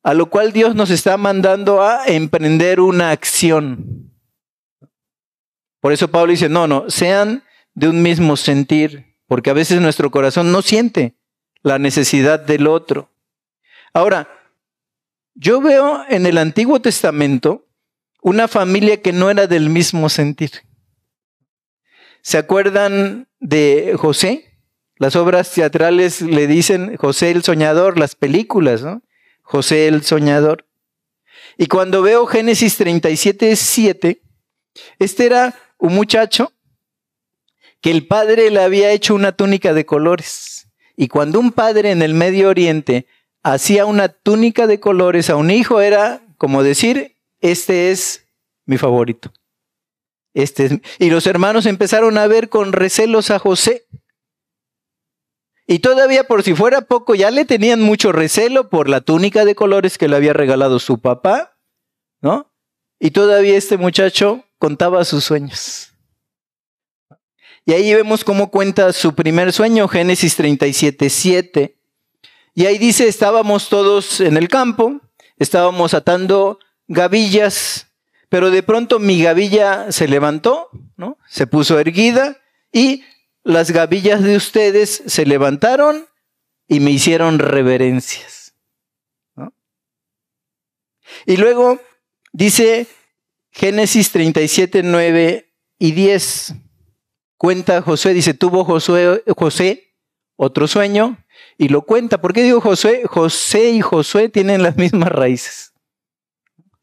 a 0.03 0.13
lo 0.13 0.29
cual 0.29 0.51
Dios 0.51 0.75
nos 0.75 0.89
está 0.89 1.17
mandando 1.17 1.83
a 1.83 2.05
emprender 2.07 2.79
una 2.79 3.11
acción. 3.11 4.11
Por 5.79 5.93
eso 5.93 6.09
Pablo 6.09 6.31
dice, 6.31 6.49
no, 6.49 6.67
no, 6.67 6.89
sean 6.89 7.43
de 7.73 7.87
un 7.87 8.01
mismo 8.01 8.37
sentir, 8.37 9.17
porque 9.27 9.49
a 9.49 9.53
veces 9.53 9.81
nuestro 9.81 10.11
corazón 10.11 10.51
no 10.51 10.61
siente 10.61 11.15
la 11.63 11.79
necesidad 11.79 12.39
del 12.39 12.67
otro. 12.67 13.09
Ahora, 13.93 14.27
yo 15.35 15.61
veo 15.61 16.03
en 16.09 16.25
el 16.25 16.37
Antiguo 16.37 16.81
Testamento 16.81 17.67
una 18.21 18.47
familia 18.47 19.01
que 19.01 19.13
no 19.13 19.29
era 19.29 19.47
del 19.47 19.69
mismo 19.69 20.09
sentir. 20.09 20.51
¿Se 22.21 22.37
acuerdan 22.37 23.27
de 23.39 23.95
José? 23.97 24.45
Las 24.97 25.15
obras 25.15 25.51
teatrales 25.51 26.21
le 26.21 26.45
dicen 26.45 26.95
José 26.97 27.31
el 27.31 27.43
soñador, 27.43 27.97
las 27.97 28.15
películas, 28.15 28.83
¿no? 28.83 29.01
José 29.41 29.87
el 29.87 30.03
soñador. 30.03 30.67
Y 31.57 31.65
cuando 31.65 32.01
veo 32.01 32.27
Génesis 32.27 32.77
37, 32.77 33.55
7, 33.55 34.21
este 34.99 35.25
era 35.25 35.55
un 35.77 35.95
muchacho 35.95 36.53
que 37.81 37.91
el 37.91 38.05
padre 38.05 38.51
le 38.51 38.61
había 38.61 38.91
hecho 38.91 39.15
una 39.15 39.31
túnica 39.31 39.73
de 39.73 39.85
colores. 39.85 40.67
Y 40.95 41.07
cuando 41.07 41.39
un 41.39 41.51
padre 41.51 41.91
en 41.91 42.03
el 42.03 42.13
Medio 42.13 42.49
Oriente 42.49 43.07
hacía 43.41 43.85
una 43.85 44.09
túnica 44.09 44.67
de 44.67 44.79
colores 44.79 45.31
a 45.31 45.35
un 45.35 45.49
hijo, 45.49 45.81
era 45.81 46.21
como 46.37 46.61
decir, 46.61 47.17
este 47.39 47.91
es 47.91 48.27
mi 48.65 48.77
favorito. 48.77 49.33
Este 50.33 50.81
Y 50.99 51.09
los 51.09 51.27
hermanos 51.27 51.65
empezaron 51.65 52.17
a 52.17 52.27
ver 52.27 52.49
con 52.49 52.73
recelos 52.73 53.31
a 53.31 53.39
José. 53.39 53.85
Y 55.67 55.79
todavía 55.79 56.25
por 56.25 56.43
si 56.43 56.53
fuera 56.53 56.81
poco, 56.81 57.15
ya 57.15 57.31
le 57.31 57.45
tenían 57.45 57.81
mucho 57.81 58.11
recelo 58.11 58.69
por 58.69 58.89
la 58.89 59.01
túnica 59.01 59.45
de 59.45 59.55
colores 59.55 59.97
que 59.97 60.07
le 60.07 60.17
había 60.17 60.33
regalado 60.33 60.79
su 60.79 60.99
papá, 60.99 61.57
¿no? 62.21 62.51
Y 62.99 63.11
todavía 63.11 63.55
este 63.57 63.77
muchacho 63.77 64.43
contaba 64.57 65.05
sus 65.05 65.23
sueños. 65.23 65.93
Y 67.65 67.73
ahí 67.73 67.93
vemos 67.93 68.23
cómo 68.23 68.49
cuenta 68.49 68.91
su 68.91 69.13
primer 69.13 69.53
sueño, 69.53 69.87
Génesis 69.87 70.35
37, 70.35 71.09
7. 71.09 71.77
Y 72.53 72.65
ahí 72.65 72.77
dice, 72.77 73.07
estábamos 73.07 73.69
todos 73.69 74.19
en 74.19 74.35
el 74.35 74.49
campo, 74.49 74.99
estábamos 75.37 75.93
atando 75.93 76.59
gavillas, 76.87 77.90
pero 78.31 78.49
de 78.49 78.63
pronto 78.63 78.97
mi 78.97 79.21
gavilla 79.21 79.91
se 79.91 80.07
levantó, 80.07 80.69
¿no? 80.95 81.17
Se 81.27 81.47
puso 81.47 81.77
erguida 81.79 82.37
y 82.71 83.03
las 83.43 83.71
gavillas 83.71 84.23
de 84.23 84.37
ustedes 84.37 85.03
se 85.05 85.25
levantaron 85.25 86.07
y 86.65 86.79
me 86.79 86.91
hicieron 86.91 87.39
reverencias. 87.39 88.55
Y 91.25 91.35
luego 91.35 91.81
dice 92.31 92.87
Génesis 93.51 94.11
37, 94.13 94.81
9 94.81 95.53
y 95.77 95.91
10. 95.91 96.53
Cuenta 97.35 97.81
José, 97.81 98.13
dice, 98.13 98.33
tuvo 98.33 98.63
Josué, 98.63 99.25
José 99.35 99.93
otro 100.37 100.69
sueño 100.69 101.17
y 101.57 101.67
lo 101.67 101.81
cuenta. 101.81 102.21
¿Por 102.21 102.31
qué 102.31 102.43
digo 102.43 102.61
José? 102.61 103.01
José 103.07 103.71
y 103.71 103.81
Josué 103.81 104.29
tienen 104.29 104.63
las 104.63 104.77
mismas 104.77 105.09
raíces. 105.09 105.70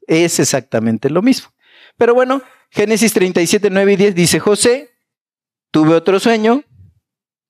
Es 0.09 0.41
exactamente 0.41 1.11
lo 1.11 1.23
mismo. 1.23 1.51
Pero 1.97 2.15
bueno, 2.15 2.43
Génesis 2.71 3.13
37, 3.13 3.69
9 3.71 3.93
y 3.93 3.97
10 3.97 4.15
dice, 4.15 4.41
José 4.41 4.91
tuve 5.71 5.95
otro 5.95 6.19
sueño 6.19 6.65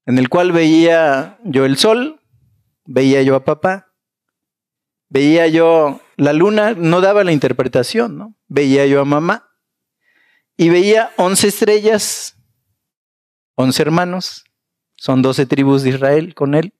en 0.04 0.18
el 0.18 0.28
cual 0.28 0.52
veía 0.52 1.38
yo 1.44 1.64
el 1.64 1.76
sol, 1.76 2.20
veía 2.84 3.22
yo 3.22 3.36
a 3.36 3.44
papá, 3.44 3.92
veía 5.08 5.46
yo 5.46 6.00
la 6.16 6.32
luna, 6.32 6.74
no 6.74 7.00
daba 7.00 7.24
la 7.24 7.32
interpretación, 7.32 8.18
¿no? 8.18 8.34
Veía 8.48 8.86
yo 8.86 9.00
a 9.00 9.04
mamá 9.04 9.50
y 10.56 10.70
veía 10.70 11.12
once 11.16 11.46
estrellas, 11.46 12.36
once 13.54 13.80
hermanos, 13.80 14.44
son 14.96 15.22
doce 15.22 15.46
tribus 15.46 15.84
de 15.84 15.90
Israel 15.90 16.34
con 16.34 16.54
él, 16.54 16.74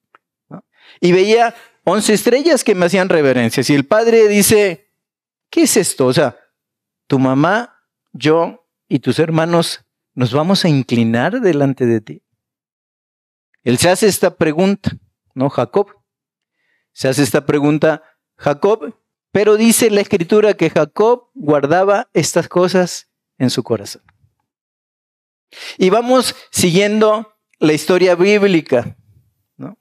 y 1.00 1.12
veía 1.12 1.54
once 1.84 2.14
estrellas 2.14 2.64
que 2.64 2.74
me 2.74 2.86
hacían 2.86 3.08
reverencias. 3.08 3.70
Y 3.70 3.74
el 3.74 3.84
padre 3.84 4.26
dice, 4.26 4.87
¿qué 5.50 5.62
es 5.62 5.76
esto? 5.76 6.06
O 6.06 6.12
sea, 6.12 6.36
tu 7.06 7.18
mamá, 7.18 7.82
yo 8.12 8.66
y 8.88 9.00
tus 9.00 9.18
hermanos 9.18 9.84
nos 10.14 10.32
vamos 10.32 10.64
a 10.64 10.68
inclinar 10.68 11.40
delante 11.40 11.86
de 11.86 12.00
ti. 12.00 12.22
Él 13.62 13.78
se 13.78 13.90
hace 13.90 14.06
esta 14.06 14.36
pregunta, 14.36 14.92
¿no? 15.34 15.50
Jacob. 15.50 15.88
Se 16.92 17.08
hace 17.08 17.22
esta 17.22 17.46
pregunta 17.46 18.02
Jacob, 18.36 18.96
pero 19.30 19.56
dice 19.56 19.90
la 19.90 20.00
escritura 20.00 20.54
que 20.54 20.70
Jacob 20.70 21.30
guardaba 21.34 22.08
estas 22.12 22.48
cosas 22.48 23.08
en 23.38 23.50
su 23.50 23.62
corazón. 23.62 24.02
Y 25.76 25.90
vamos 25.90 26.34
siguiendo 26.50 27.36
la 27.58 27.72
historia 27.72 28.14
bíblica, 28.14 28.96
¿no? 29.56 29.78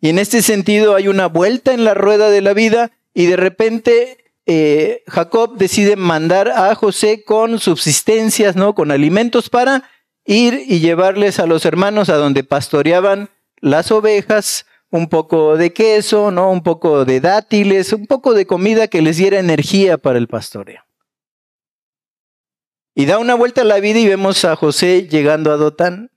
Y 0.00 0.10
en 0.10 0.18
este 0.18 0.42
sentido 0.42 0.94
hay 0.94 1.08
una 1.08 1.26
vuelta 1.26 1.72
en 1.72 1.84
la 1.84 1.94
rueda 1.94 2.30
de 2.30 2.40
la 2.40 2.54
vida 2.54 2.92
y 3.14 3.26
de 3.26 3.36
repente 3.36 4.27
eh, 4.50 5.04
Jacob 5.06 5.58
decide 5.58 5.96
mandar 5.96 6.48
a 6.48 6.74
José 6.74 7.22
con 7.22 7.58
subsistencias, 7.58 8.56
¿no? 8.56 8.74
Con 8.74 8.90
alimentos 8.90 9.50
para 9.50 9.90
ir 10.24 10.62
y 10.66 10.80
llevarles 10.80 11.38
a 11.38 11.46
los 11.46 11.66
hermanos 11.66 12.08
a 12.08 12.16
donde 12.16 12.44
pastoreaban 12.44 13.28
las 13.60 13.92
ovejas, 13.92 14.64
un 14.90 15.10
poco 15.10 15.58
de 15.58 15.74
queso, 15.74 16.30
¿no? 16.30 16.50
Un 16.50 16.62
poco 16.62 17.04
de 17.04 17.20
dátiles, 17.20 17.92
un 17.92 18.06
poco 18.06 18.32
de 18.32 18.46
comida 18.46 18.88
que 18.88 19.02
les 19.02 19.18
diera 19.18 19.38
energía 19.38 19.98
para 19.98 20.16
el 20.16 20.28
pastoreo. 20.28 20.82
Y 22.94 23.04
da 23.04 23.18
una 23.18 23.34
vuelta 23.34 23.60
a 23.60 23.64
la 23.64 23.80
vida 23.80 23.98
y 23.98 24.08
vemos 24.08 24.46
a 24.46 24.56
José 24.56 25.08
llegando 25.08 25.52
a 25.52 25.58
Dotán. 25.58 26.10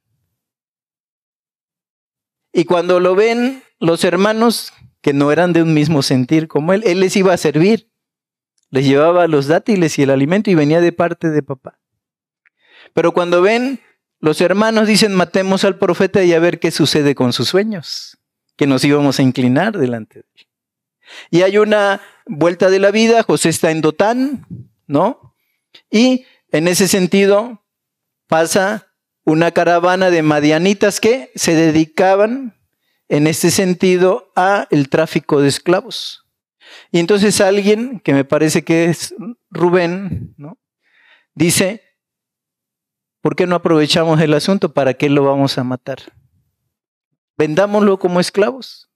Y 2.54 2.64
cuando 2.64 3.02
lo 3.02 3.14
ven 3.14 3.62
los 3.82 4.06
hermanos, 4.06 4.72
que 5.02 5.12
no 5.12 5.34
eran 5.34 5.52
de 5.52 5.64
un 5.64 5.74
mismo 5.74 6.02
sentir 6.02 6.48
como 6.48 6.72
él, 6.72 6.82
él 6.86 7.02
les 7.02 7.18
iba 7.18 7.34
a 7.34 7.38
servir 7.38 7.91
les 8.72 8.86
llevaba 8.86 9.28
los 9.28 9.48
dátiles 9.48 10.00
y 10.00 10.04
el 10.04 10.10
alimento 10.10 10.50
y 10.50 10.56
venía 10.56 10.82
de 10.82 10.92
parte 10.92 11.30
de 11.30 11.44
papá. 11.44 11.80
Pero 12.94 13.12
cuando 13.12 13.42
ven, 13.42 13.80
los 14.20 14.42
hermanos 14.42 14.88
dicen, 14.88 15.14
matemos 15.14 15.64
al 15.64 15.78
profeta 15.78 16.24
y 16.24 16.34
a 16.34 16.40
ver 16.40 16.60
qué 16.60 16.72
sucede 16.72 17.14
con 17.14 17.34
sus 17.34 17.50
sueños, 17.50 18.18
que 18.56 18.68
nos 18.68 18.84
íbamos 18.84 19.20
a 19.20 19.24
inclinar 19.24 19.78
delante 19.78 20.20
de 20.20 20.26
él. 20.36 20.48
Y 21.30 21.42
hay 21.42 21.58
una 21.58 22.02
vuelta 22.26 22.70
de 22.70 22.80
la 22.80 22.92
vida, 22.92 23.24
José 23.24 23.50
está 23.50 23.72
en 23.72 23.82
Dotán, 23.82 24.48
¿no? 24.88 25.36
Y 25.90 26.26
en 26.52 26.68
ese 26.68 26.88
sentido 26.88 27.66
pasa 28.28 28.88
una 29.24 29.52
caravana 29.52 30.10
de 30.10 30.24
madianitas 30.24 31.00
que 31.00 31.32
se 31.36 31.56
dedicaban 31.56 32.56
en 33.10 33.28
este 33.28 33.52
sentido 33.52 34.32
a 34.36 34.68
el 34.72 34.90
tráfico 34.90 35.42
de 35.42 35.50
esclavos. 35.50 36.21
Y 36.92 37.00
entonces 37.00 37.42
alguien, 37.42 38.00
que 38.00 38.14
me 38.14 38.26
parece 38.26 38.64
que 38.64 38.86
es 38.86 39.14
Rubén, 39.50 40.34
¿no? 40.38 40.58
dice, 41.34 41.82
¿por 43.22 43.36
qué 43.36 43.48
no 43.48 43.56
aprovechamos 43.56 44.20
el 44.22 44.34
asunto? 44.34 44.74
¿Para 44.74 44.94
qué 44.94 45.10
lo 45.10 45.24
vamos 45.24 45.58
a 45.58 45.64
matar? 45.64 46.00
Vendámoslo 47.38 48.00
como 48.00 48.20
esclavos. 48.20 48.90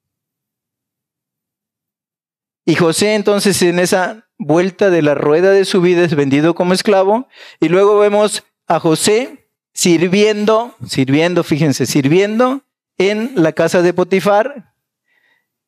Y 2.65 2.75
José 2.75 3.15
entonces 3.15 3.61
en 3.61 3.79
esa 3.79 4.27
vuelta 4.37 4.89
de 4.89 5.01
la 5.01 5.13
rueda 5.15 5.51
de 5.51 5.65
su 5.65 5.81
vida 5.81 6.03
es 6.03 6.15
vendido 6.15 6.55
como 6.55 6.73
esclavo. 6.73 7.27
Y 7.59 7.69
luego 7.69 7.99
vemos 7.99 8.43
a 8.67 8.79
José 8.79 9.49
sirviendo, 9.73 10.75
sirviendo, 10.87 11.43
fíjense, 11.43 11.85
sirviendo 11.85 12.63
en 12.97 13.31
la 13.35 13.53
casa 13.53 13.81
de 13.81 13.93
Potifar. 13.93 14.73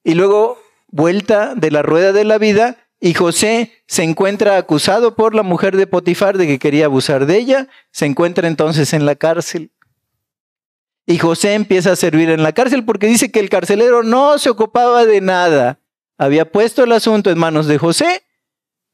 Y 0.03 0.15
luego 0.15 0.59
vuelta 0.87 1.53
de 1.55 1.71
la 1.71 1.81
rueda 1.81 2.13
de 2.13 2.23
la 2.23 2.37
vida 2.37 2.77
y 2.99 3.13
José 3.13 3.71
se 3.87 4.03
encuentra 4.03 4.57
acusado 4.57 5.15
por 5.15 5.35
la 5.35 5.43
mujer 5.43 5.77
de 5.77 5.87
Potifar 5.87 6.37
de 6.37 6.47
que 6.47 6.59
quería 6.59 6.85
abusar 6.85 7.25
de 7.25 7.37
ella, 7.37 7.67
se 7.91 8.05
encuentra 8.05 8.47
entonces 8.47 8.93
en 8.93 9.05
la 9.05 9.15
cárcel. 9.15 9.71
Y 11.05 11.19
José 11.19 11.53
empieza 11.53 11.91
a 11.91 11.95
servir 11.95 12.29
en 12.29 12.43
la 12.43 12.53
cárcel 12.53 12.83
porque 12.83 13.07
dice 13.07 13.31
que 13.31 13.39
el 13.39 13.49
carcelero 13.49 14.03
no 14.03 14.37
se 14.39 14.49
ocupaba 14.49 15.05
de 15.05 15.21
nada. 15.21 15.79
Había 16.17 16.51
puesto 16.51 16.83
el 16.83 16.91
asunto 16.91 17.29
en 17.29 17.37
manos 17.37 17.67
de 17.67 17.77
José, 17.77 18.23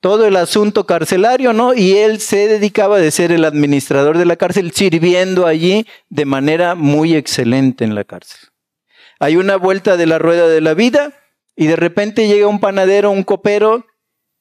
todo 0.01 0.27
el 0.27 0.35
asunto 0.35 0.85
carcelario, 0.85 1.53
¿no? 1.53 1.73
Y 1.73 1.93
él 1.93 2.19
se 2.19 2.49
dedicaba 2.49 2.99
de 2.99 3.09
ser 3.09 3.31
el 3.31 3.45
administrador 3.45 4.17
de 4.17 4.25
la 4.25 4.35
cárcel, 4.35 4.73
sirviendo 4.73 5.47
allí 5.47 5.87
de 6.09 6.25
manera 6.25 6.75
muy 6.75 7.15
excelente 7.15 7.85
en 7.85 7.95
la 7.95 8.03
cárcel. 8.03 8.49
Hay 9.19 9.37
una 9.37 9.55
vuelta 9.55 9.95
de 9.95 10.05
la 10.05 10.19
rueda 10.19 10.49
de 10.49 10.59
la 10.59 10.73
vida 10.73 11.13
y 11.55 11.67
de 11.67 11.75
repente 11.75 12.27
llega 12.27 12.47
un 12.47 12.59
panadero, 12.59 13.11
un 13.11 13.23
copero, 13.23 13.85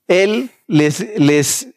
él 0.06 0.50
les, 0.66 1.06
les 1.18 1.68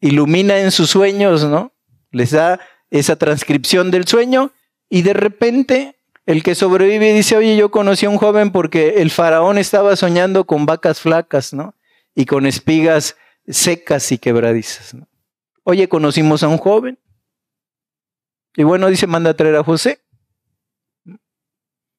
ilumina 0.00 0.58
en 0.58 0.70
sus 0.70 0.90
sueños, 0.90 1.44
¿no? 1.44 1.72
Les 2.10 2.30
da 2.30 2.60
esa 2.90 3.16
transcripción 3.16 3.90
del 3.90 4.06
sueño 4.06 4.52
y 4.88 5.02
de 5.02 5.12
repente 5.12 5.98
El 6.28 6.42
que 6.42 6.54
sobrevive 6.54 7.14
dice, 7.14 7.38
oye, 7.38 7.56
yo 7.56 7.70
conocí 7.70 8.04
a 8.04 8.10
un 8.10 8.18
joven 8.18 8.52
porque 8.52 8.96
el 9.00 9.10
faraón 9.10 9.56
estaba 9.56 9.96
soñando 9.96 10.44
con 10.44 10.66
vacas 10.66 11.00
flacas, 11.00 11.54
¿no? 11.54 11.74
Y 12.14 12.26
con 12.26 12.44
espigas 12.44 13.16
secas 13.46 14.12
y 14.12 14.18
quebradizas. 14.18 14.94
Oye, 15.62 15.88
conocimos 15.88 16.42
a 16.42 16.48
un 16.48 16.58
joven. 16.58 16.98
Y 18.56 18.62
bueno, 18.62 18.88
dice, 18.88 19.06
manda 19.06 19.30
a 19.30 19.34
traer 19.38 19.56
a 19.56 19.64
José. 19.64 20.00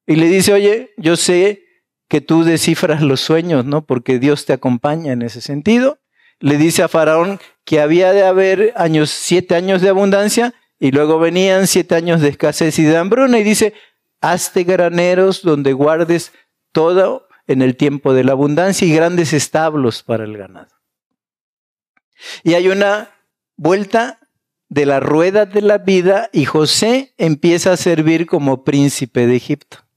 Y 0.05 0.15
le 0.15 0.27
dice, 0.27 0.53
oye, 0.53 0.93
yo 0.97 1.15
sé 1.15 1.63
que 2.09 2.21
tú 2.21 2.43
descifras 2.43 3.01
los 3.01 3.21
sueños, 3.21 3.65
¿no? 3.65 3.85
Porque 3.85 4.19
Dios 4.19 4.45
te 4.45 4.53
acompaña 4.53 5.13
en 5.13 5.21
ese 5.21 5.41
sentido. 5.41 5.99
Le 6.39 6.57
dice 6.57 6.83
a 6.83 6.87
Faraón 6.87 7.39
que 7.63 7.79
había 7.79 8.11
de 8.11 8.25
haber 8.25 8.73
años, 8.75 9.11
siete 9.11 9.55
años 9.55 9.81
de 9.81 9.89
abundancia 9.89 10.53
y 10.79 10.91
luego 10.91 11.19
venían 11.19 11.67
siete 11.67 11.95
años 11.95 12.21
de 12.21 12.29
escasez 12.29 12.79
y 12.79 12.83
de 12.83 12.97
hambruna 12.97 13.37
y 13.37 13.43
dice, 13.43 13.73
hazte 14.21 14.63
graneros 14.63 15.43
donde 15.43 15.73
guardes 15.73 16.33
todo 16.71 17.27
en 17.47 17.61
el 17.61 17.75
tiempo 17.75 18.13
de 18.13 18.23
la 18.23 18.31
abundancia 18.31 18.87
y 18.87 18.93
grandes 18.93 19.31
establos 19.31 20.01
para 20.01 20.23
el 20.23 20.35
ganado. 20.35 20.73
Y 22.43 22.55
hay 22.55 22.69
una 22.69 23.11
vuelta 23.55 24.19
de 24.67 24.85
la 24.85 24.99
rueda 24.99 25.45
de 25.45 25.61
la 25.61 25.77
vida 25.77 26.29
y 26.31 26.45
José 26.45 27.13
empieza 27.17 27.73
a 27.73 27.77
servir 27.77 28.25
como 28.25 28.63
príncipe 28.63 29.27
de 29.27 29.35
Egipto. 29.35 29.88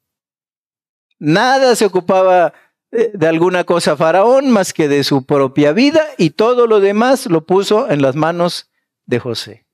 Nada 1.25 1.77
se 1.77 1.87
ocupaba 1.87 2.53
eh, 2.91 3.13
de 3.15 3.29
alguna 3.29 3.63
cosa 3.63 3.97
Faraón 3.97 4.51
más 4.51 4.73
que 4.73 4.89
de 4.89 5.05
su 5.05 5.25
propia 5.25 5.71
vida 5.71 6.05
y 6.19 6.31
todo 6.31 6.67
lo 6.67 6.81
demás 6.81 7.27
lo 7.27 7.47
puso 7.47 7.89
en 7.89 8.03
las 8.03 8.17
manos 8.17 8.73
de 9.07 9.21
José. 9.21 9.65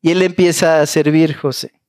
Y 0.00 0.12
él 0.12 0.22
empieza 0.22 0.80
a 0.80 0.86
servir 0.86 1.36
José. 1.36 1.82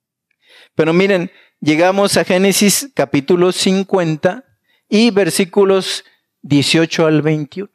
Pero 0.75 0.91
miren, 0.91 1.31
llegamos 1.61 2.17
a 2.17 2.25
Génesis 2.25 2.91
capítulo 2.93 3.53
50 3.53 4.43
y 4.89 5.11
versículos 5.11 6.03
18 6.41 7.07
al 7.07 7.21
21. 7.21 7.71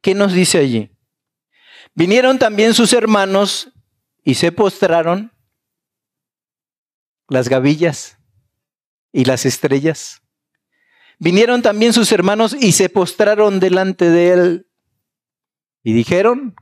¿Qué 0.00 0.14
nos 0.14 0.32
dice 0.32 0.56
allí? 0.56 0.90
Vinieron 1.94 2.38
también 2.38 2.72
sus 2.72 2.94
hermanos 2.94 3.70
y 4.24 4.36
se 4.36 4.52
postraron 4.52 5.34
las 7.28 7.50
gavillas 7.50 8.16
y 9.12 9.24
las 9.24 9.46
estrellas. 9.46 10.22
Vinieron 11.18 11.62
también 11.62 11.92
sus 11.92 12.12
hermanos 12.12 12.56
y 12.58 12.72
se 12.72 12.88
postraron 12.88 13.60
delante 13.60 14.08
de 14.08 14.32
él 14.32 14.66
y 15.82 15.92
dijeron, 15.92 16.54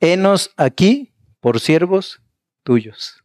henos 0.00 0.52
aquí 0.56 1.14
por 1.40 1.60
siervos 1.60 2.22
tuyos. 2.62 3.24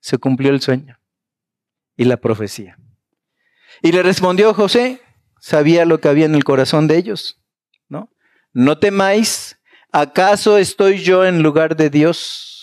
Se 0.00 0.18
cumplió 0.18 0.50
el 0.50 0.60
sueño 0.60 0.98
y 1.96 2.04
la 2.04 2.18
profecía. 2.18 2.78
Y 3.82 3.92
le 3.92 4.02
respondió 4.02 4.52
José, 4.54 5.00
sabía 5.40 5.84
lo 5.84 6.00
que 6.00 6.08
había 6.08 6.26
en 6.26 6.34
el 6.34 6.44
corazón 6.44 6.86
de 6.86 6.96
ellos, 6.96 7.40
¿no? 7.88 8.10
No 8.52 8.78
temáis, 8.78 9.58
¿acaso 9.92 10.58
estoy 10.58 11.02
yo 11.02 11.24
en 11.24 11.42
lugar 11.42 11.76
de 11.76 11.90
Dios? 11.90 12.53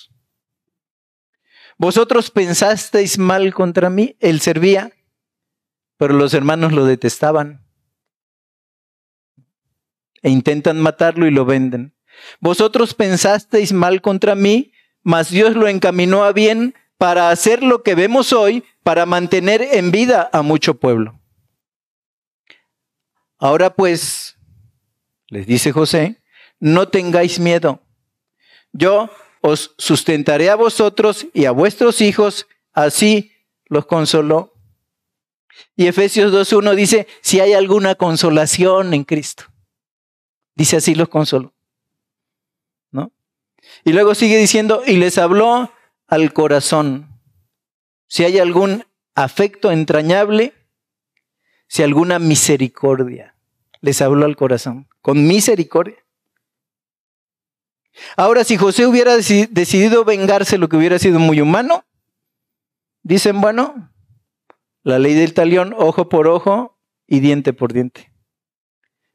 Vosotros 1.81 2.29
pensasteis 2.29 3.17
mal 3.17 3.55
contra 3.55 3.89
mí, 3.89 4.15
él 4.19 4.39
servía, 4.39 4.91
pero 5.97 6.13
los 6.13 6.35
hermanos 6.35 6.73
lo 6.73 6.85
detestaban 6.85 7.65
e 10.21 10.29
intentan 10.29 10.79
matarlo 10.79 11.25
y 11.25 11.31
lo 11.31 11.43
venden. 11.43 11.95
Vosotros 12.39 12.93
pensasteis 12.93 13.73
mal 13.73 14.03
contra 14.03 14.35
mí, 14.35 14.73
mas 15.01 15.31
Dios 15.31 15.55
lo 15.55 15.67
encaminó 15.67 16.23
a 16.23 16.33
bien 16.33 16.75
para 16.99 17.31
hacer 17.31 17.63
lo 17.63 17.81
que 17.81 17.95
vemos 17.95 18.31
hoy, 18.31 18.63
para 18.83 19.07
mantener 19.07 19.63
en 19.63 19.89
vida 19.89 20.29
a 20.31 20.43
mucho 20.43 20.79
pueblo. 20.79 21.19
Ahora 23.39 23.73
pues, 23.73 24.37
les 25.29 25.47
dice 25.47 25.71
José, 25.71 26.21
no 26.59 26.89
tengáis 26.89 27.39
miedo. 27.39 27.81
Yo 28.71 29.09
os 29.41 29.73
sustentaré 29.77 30.49
a 30.49 30.55
vosotros 30.55 31.27
y 31.33 31.45
a 31.45 31.51
vuestros 31.51 32.01
hijos, 32.01 32.47
así 32.73 33.31
los 33.65 33.85
consoló. 33.85 34.53
Y 35.75 35.87
Efesios 35.87 36.31
2.1 36.31 36.75
dice, 36.75 37.07
si 37.21 37.39
hay 37.39 37.53
alguna 37.53 37.95
consolación 37.95 38.93
en 38.93 39.03
Cristo. 39.03 39.45
Dice 40.55 40.77
así 40.77 40.95
los 40.95 41.09
consoló. 41.09 41.53
¿No? 42.91 43.11
Y 43.83 43.93
luego 43.93 44.15
sigue 44.15 44.37
diciendo, 44.37 44.83
y 44.85 44.97
les 44.97 45.17
habló 45.17 45.71
al 46.07 46.33
corazón. 46.33 47.19
Si 48.07 48.23
hay 48.23 48.39
algún 48.39 48.85
afecto 49.15 49.71
entrañable, 49.71 50.53
si 51.67 51.83
alguna 51.83 52.19
misericordia, 52.19 53.35
les 53.79 54.01
habló 54.01 54.25
al 54.25 54.35
corazón, 54.35 54.87
con 55.01 55.25
misericordia. 55.25 56.00
Ahora, 58.15 58.43
si 58.43 58.57
José 58.57 58.85
hubiera 58.85 59.15
decidido 59.15 60.05
vengarse, 60.05 60.57
lo 60.57 60.69
que 60.69 60.77
hubiera 60.77 60.99
sido 60.99 61.19
muy 61.19 61.41
humano, 61.41 61.85
dicen, 63.03 63.41
bueno, 63.41 63.91
la 64.83 64.99
ley 64.99 65.13
del 65.13 65.33
talión, 65.33 65.75
ojo 65.77 66.09
por 66.09 66.27
ojo 66.27 66.79
y 67.07 67.19
diente 67.19 67.53
por 67.53 67.73
diente. 67.73 68.11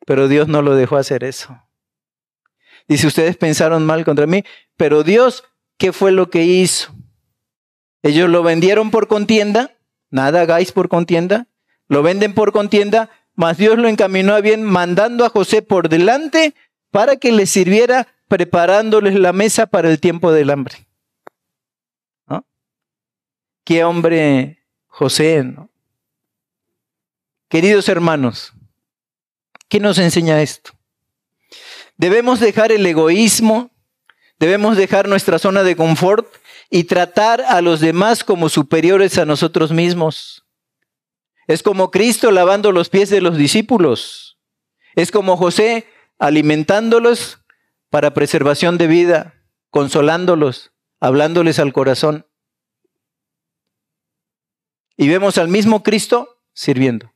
Pero 0.06 0.28
Dios 0.28 0.48
no 0.48 0.62
lo 0.62 0.76
dejó 0.76 0.96
hacer 0.96 1.24
eso. 1.24 1.62
Dice, 2.88 3.06
ustedes 3.06 3.36
pensaron 3.36 3.84
mal 3.84 4.04
contra 4.04 4.26
mí, 4.26 4.44
pero 4.76 5.02
Dios, 5.02 5.44
¿qué 5.76 5.92
fue 5.92 6.12
lo 6.12 6.30
que 6.30 6.44
hizo? 6.44 6.94
Ellos 8.02 8.28
lo 8.28 8.44
vendieron 8.44 8.90
por 8.90 9.08
contienda, 9.08 9.76
nada 10.10 10.42
hagáis 10.42 10.70
por 10.70 10.88
contienda, 10.88 11.48
lo 11.88 12.02
venden 12.02 12.34
por 12.34 12.52
contienda, 12.52 13.10
mas 13.34 13.56
Dios 13.56 13.78
lo 13.78 13.88
encaminó 13.88 14.34
a 14.34 14.40
bien 14.40 14.62
mandando 14.62 15.24
a 15.24 15.30
José 15.30 15.62
por 15.62 15.88
delante 15.88 16.54
para 16.92 17.16
que 17.16 17.32
le 17.32 17.46
sirviera 17.46 18.06
preparándoles 18.28 19.14
la 19.14 19.32
mesa 19.32 19.66
para 19.66 19.90
el 19.90 20.00
tiempo 20.00 20.32
del 20.32 20.50
hambre. 20.50 20.86
¿No? 22.26 22.46
Qué 23.64 23.84
hombre 23.84 24.64
José. 24.86 25.44
Queridos 27.48 27.88
hermanos, 27.88 28.52
¿qué 29.68 29.78
nos 29.78 29.98
enseña 29.98 30.42
esto? 30.42 30.72
Debemos 31.96 32.40
dejar 32.40 32.72
el 32.72 32.84
egoísmo, 32.84 33.70
debemos 34.38 34.76
dejar 34.76 35.08
nuestra 35.08 35.38
zona 35.38 35.62
de 35.62 35.76
confort 35.76 36.26
y 36.70 36.84
tratar 36.84 37.40
a 37.42 37.60
los 37.60 37.80
demás 37.80 38.24
como 38.24 38.48
superiores 38.48 39.16
a 39.18 39.24
nosotros 39.24 39.72
mismos. 39.72 40.44
Es 41.46 41.62
como 41.62 41.90
Cristo 41.90 42.30
lavando 42.32 42.72
los 42.72 42.88
pies 42.88 43.08
de 43.08 43.20
los 43.20 43.36
discípulos. 43.36 44.38
Es 44.96 45.12
como 45.12 45.36
José 45.36 45.86
alimentándolos 46.18 47.38
para 47.90 48.14
preservación 48.14 48.78
de 48.78 48.86
vida, 48.86 49.34
consolándolos, 49.70 50.72
hablándoles 51.00 51.58
al 51.58 51.72
corazón. 51.72 52.26
Y 54.96 55.08
vemos 55.08 55.38
al 55.38 55.48
mismo 55.48 55.82
Cristo 55.82 56.40
sirviendo. 56.52 57.12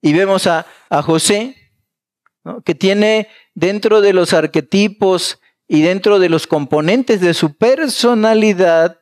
Y 0.00 0.12
vemos 0.12 0.46
a, 0.46 0.66
a 0.88 1.02
José, 1.02 1.56
que 2.64 2.74
tiene 2.74 3.28
dentro 3.54 4.00
de 4.00 4.12
los 4.12 4.32
arquetipos 4.32 5.40
y 5.66 5.82
dentro 5.82 6.20
de 6.20 6.28
los 6.28 6.46
componentes 6.46 7.20
de 7.20 7.34
su 7.34 7.56
personalidad 7.56 9.00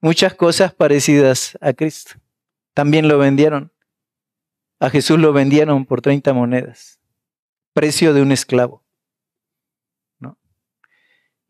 muchas 0.00 0.34
cosas 0.34 0.72
parecidas 0.72 1.58
a 1.60 1.74
Cristo. 1.74 2.14
También 2.72 3.08
lo 3.08 3.18
vendieron. 3.18 3.72
A 4.78 4.88
Jesús 4.88 5.18
lo 5.18 5.34
vendieron 5.34 5.84
por 5.84 6.00
30 6.00 6.32
monedas, 6.32 7.00
precio 7.74 8.14
de 8.14 8.22
un 8.22 8.32
esclavo 8.32 8.82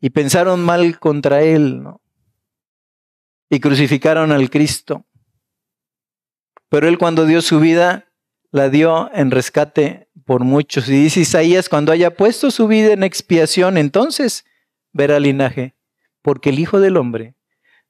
y 0.01 0.09
pensaron 0.09 0.61
mal 0.61 0.99
contra 0.99 1.43
él, 1.43 1.83
¿no? 1.83 2.01
Y 3.49 3.59
crucificaron 3.59 4.31
al 4.31 4.49
Cristo. 4.49 5.05
Pero 6.69 6.87
él 6.87 6.97
cuando 6.97 7.25
dio 7.25 7.41
su 7.41 7.59
vida, 7.59 8.11
la 8.49 8.69
dio 8.69 9.13
en 9.13 9.29
rescate 9.29 10.09
por 10.25 10.43
muchos. 10.43 10.89
Y 10.89 10.93
dice 11.03 11.19
Isaías, 11.21 11.69
cuando 11.69 11.91
haya 11.91 12.15
puesto 12.15 12.49
su 12.49 12.67
vida 12.67 12.93
en 12.93 13.03
expiación, 13.03 13.77
entonces 13.77 14.45
verá 14.91 15.19
linaje, 15.19 15.75
porque 16.21 16.49
el 16.49 16.59
Hijo 16.59 16.79
del 16.79 16.97
Hombre 16.97 17.35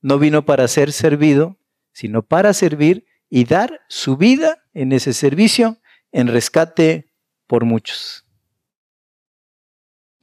no 0.01 0.19
vino 0.19 0.45
para 0.45 0.67
ser 0.67 0.91
servido, 0.91 1.57
sino 1.93 2.23
para 2.23 2.53
servir 2.53 3.05
y 3.29 3.45
dar 3.45 3.81
su 3.87 4.17
vida 4.17 4.63
en 4.73 4.91
ese 4.91 5.13
servicio 5.13 5.77
en 6.11 6.27
rescate 6.27 7.13
por 7.47 7.65
muchos. 7.65 8.25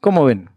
¿Cómo 0.01 0.25
ven? 0.25 0.51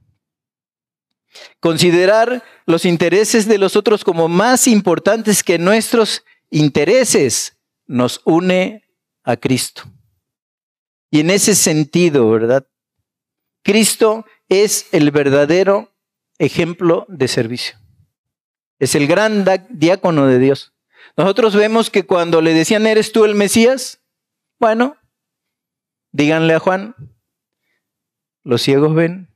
Considerar 1.59 2.43
los 2.65 2.85
intereses 2.85 3.47
de 3.47 3.57
los 3.57 3.75
otros 3.75 4.03
como 4.03 4.27
más 4.27 4.67
importantes 4.67 5.43
que 5.43 5.57
nuestros 5.57 6.23
intereses 6.49 7.57
nos 7.87 8.21
une 8.25 8.83
a 9.23 9.37
Cristo. 9.37 9.83
Y 11.09 11.19
en 11.19 11.29
ese 11.29 11.55
sentido, 11.55 12.29
¿verdad? 12.29 12.67
Cristo 13.63 14.25
es 14.49 14.87
el 14.91 15.11
verdadero 15.11 15.93
ejemplo 16.39 17.05
de 17.07 17.27
servicio. 17.27 17.77
Es 18.79 18.95
el 18.95 19.07
gran 19.07 19.45
diácono 19.69 20.25
de 20.27 20.39
Dios. 20.39 20.73
Nosotros 21.15 21.55
vemos 21.55 21.89
que 21.89 22.05
cuando 22.05 22.41
le 22.41 22.53
decían, 22.53 22.87
¿eres 22.87 23.11
tú 23.11 23.25
el 23.25 23.35
Mesías? 23.35 24.01
Bueno, 24.59 24.97
díganle 26.11 26.53
a 26.53 26.59
Juan, 26.59 26.95
los 28.43 28.61
ciegos 28.61 28.93
ven, 28.95 29.30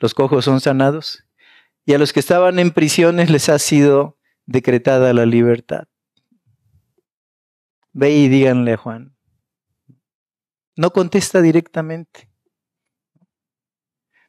los 0.00 0.14
cojos 0.14 0.44
son 0.44 0.60
sanados, 0.60 1.24
y 1.84 1.94
a 1.94 1.98
los 1.98 2.12
que 2.12 2.20
estaban 2.20 2.58
en 2.58 2.70
prisiones 2.70 3.30
les 3.30 3.48
ha 3.48 3.58
sido 3.58 4.18
decretada 4.46 5.12
la 5.12 5.26
libertad. 5.26 5.84
Ve 7.92 8.12
y 8.12 8.28
díganle 8.28 8.74
a 8.74 8.76
Juan. 8.76 9.16
No 10.76 10.92
contesta 10.92 11.42
directamente. 11.42 12.28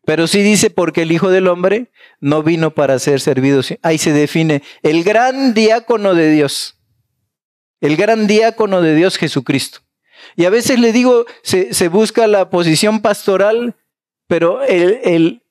Pero 0.06 0.26
sí 0.26 0.42
dice, 0.42 0.72
porque 0.72 1.04
el 1.04 1.12
Hijo 1.12 1.30
del 1.30 1.48
Hombre 1.48 1.92
no 2.20 2.42
vino 2.42 2.74
para 2.74 2.98
ser 2.98 3.22
servido. 3.22 3.62
Ahí 3.84 3.98
se 3.98 4.12
define 4.12 4.64
el 4.82 5.04
gran 5.04 5.54
diácono 5.54 6.16
de 6.16 6.32
Dios. 6.32 6.80
El 7.80 7.96
gran 7.96 8.26
diácono 8.26 8.82
de 8.82 8.96
Dios 8.96 9.18
Jesucristo. 9.18 9.82
Y 10.36 10.46
a 10.46 10.50
veces 10.50 10.80
le 10.80 10.92
digo, 10.92 11.26
se, 11.44 11.88
busca 11.90 12.26
la 12.28 12.50
posición 12.50 13.02
pastoral, 13.02 13.76
pero 14.28 14.64
el, 14.64 15.00
el 15.04 15.44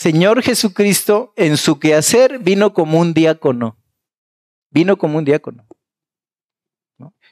Señor 0.00 0.42
Jesucristo 0.42 1.34
en 1.36 1.58
su 1.58 1.78
quehacer 1.78 2.38
vino 2.38 2.72
como 2.72 2.98
un 2.98 3.12
diácono. 3.12 3.76
Vino 4.70 4.96
como 4.96 5.18
un 5.18 5.26
diácono. 5.26 5.66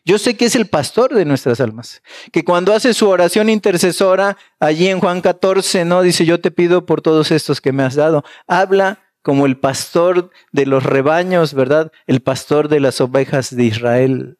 Yo 0.04 0.18
sé 0.18 0.36
que 0.36 0.44
es 0.44 0.54
el 0.54 0.66
pastor 0.66 1.14
de 1.14 1.24
nuestras 1.24 1.62
almas, 1.62 2.02
que 2.30 2.44
cuando 2.44 2.74
hace 2.74 2.92
su 2.92 3.08
oración 3.08 3.48
intercesora, 3.48 4.36
allí 4.60 4.88
en 4.88 5.00
Juan 5.00 5.22
14, 5.22 5.86
¿no? 5.86 6.02
Dice, 6.02 6.26
yo 6.26 6.40
te 6.40 6.50
pido 6.50 6.84
por 6.84 7.00
todos 7.00 7.30
estos 7.30 7.62
que 7.62 7.72
me 7.72 7.84
has 7.84 7.94
dado. 7.94 8.22
Habla 8.46 8.98
como 9.22 9.46
el 9.46 9.56
pastor 9.56 10.30
de 10.52 10.66
los 10.66 10.82
rebaños, 10.82 11.54
¿verdad? 11.54 11.90
El 12.06 12.20
pastor 12.20 12.68
de 12.68 12.80
las 12.80 13.00
ovejas 13.00 13.56
de 13.56 13.64
Israel. 13.64 14.38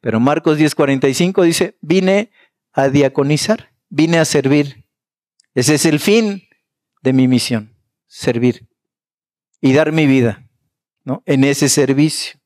Pero 0.00 0.18
Marcos 0.18 0.58
10:45 0.58 1.44
dice, 1.44 1.78
vine 1.80 2.32
a 2.72 2.88
diaconizar, 2.88 3.70
vine 3.90 4.18
a 4.18 4.24
servir. 4.24 4.86
Ese 5.54 5.76
es 5.76 5.86
el 5.86 6.00
fin 6.00 6.45
de 7.06 7.12
mi 7.12 7.28
misión, 7.28 7.72
servir 8.08 8.66
y 9.60 9.72
dar 9.72 9.92
mi 9.92 10.08
vida, 10.08 10.44
¿no? 11.04 11.22
En 11.24 11.44
ese 11.44 11.68
servicio. 11.68 12.40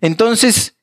Entonces, 0.00 0.76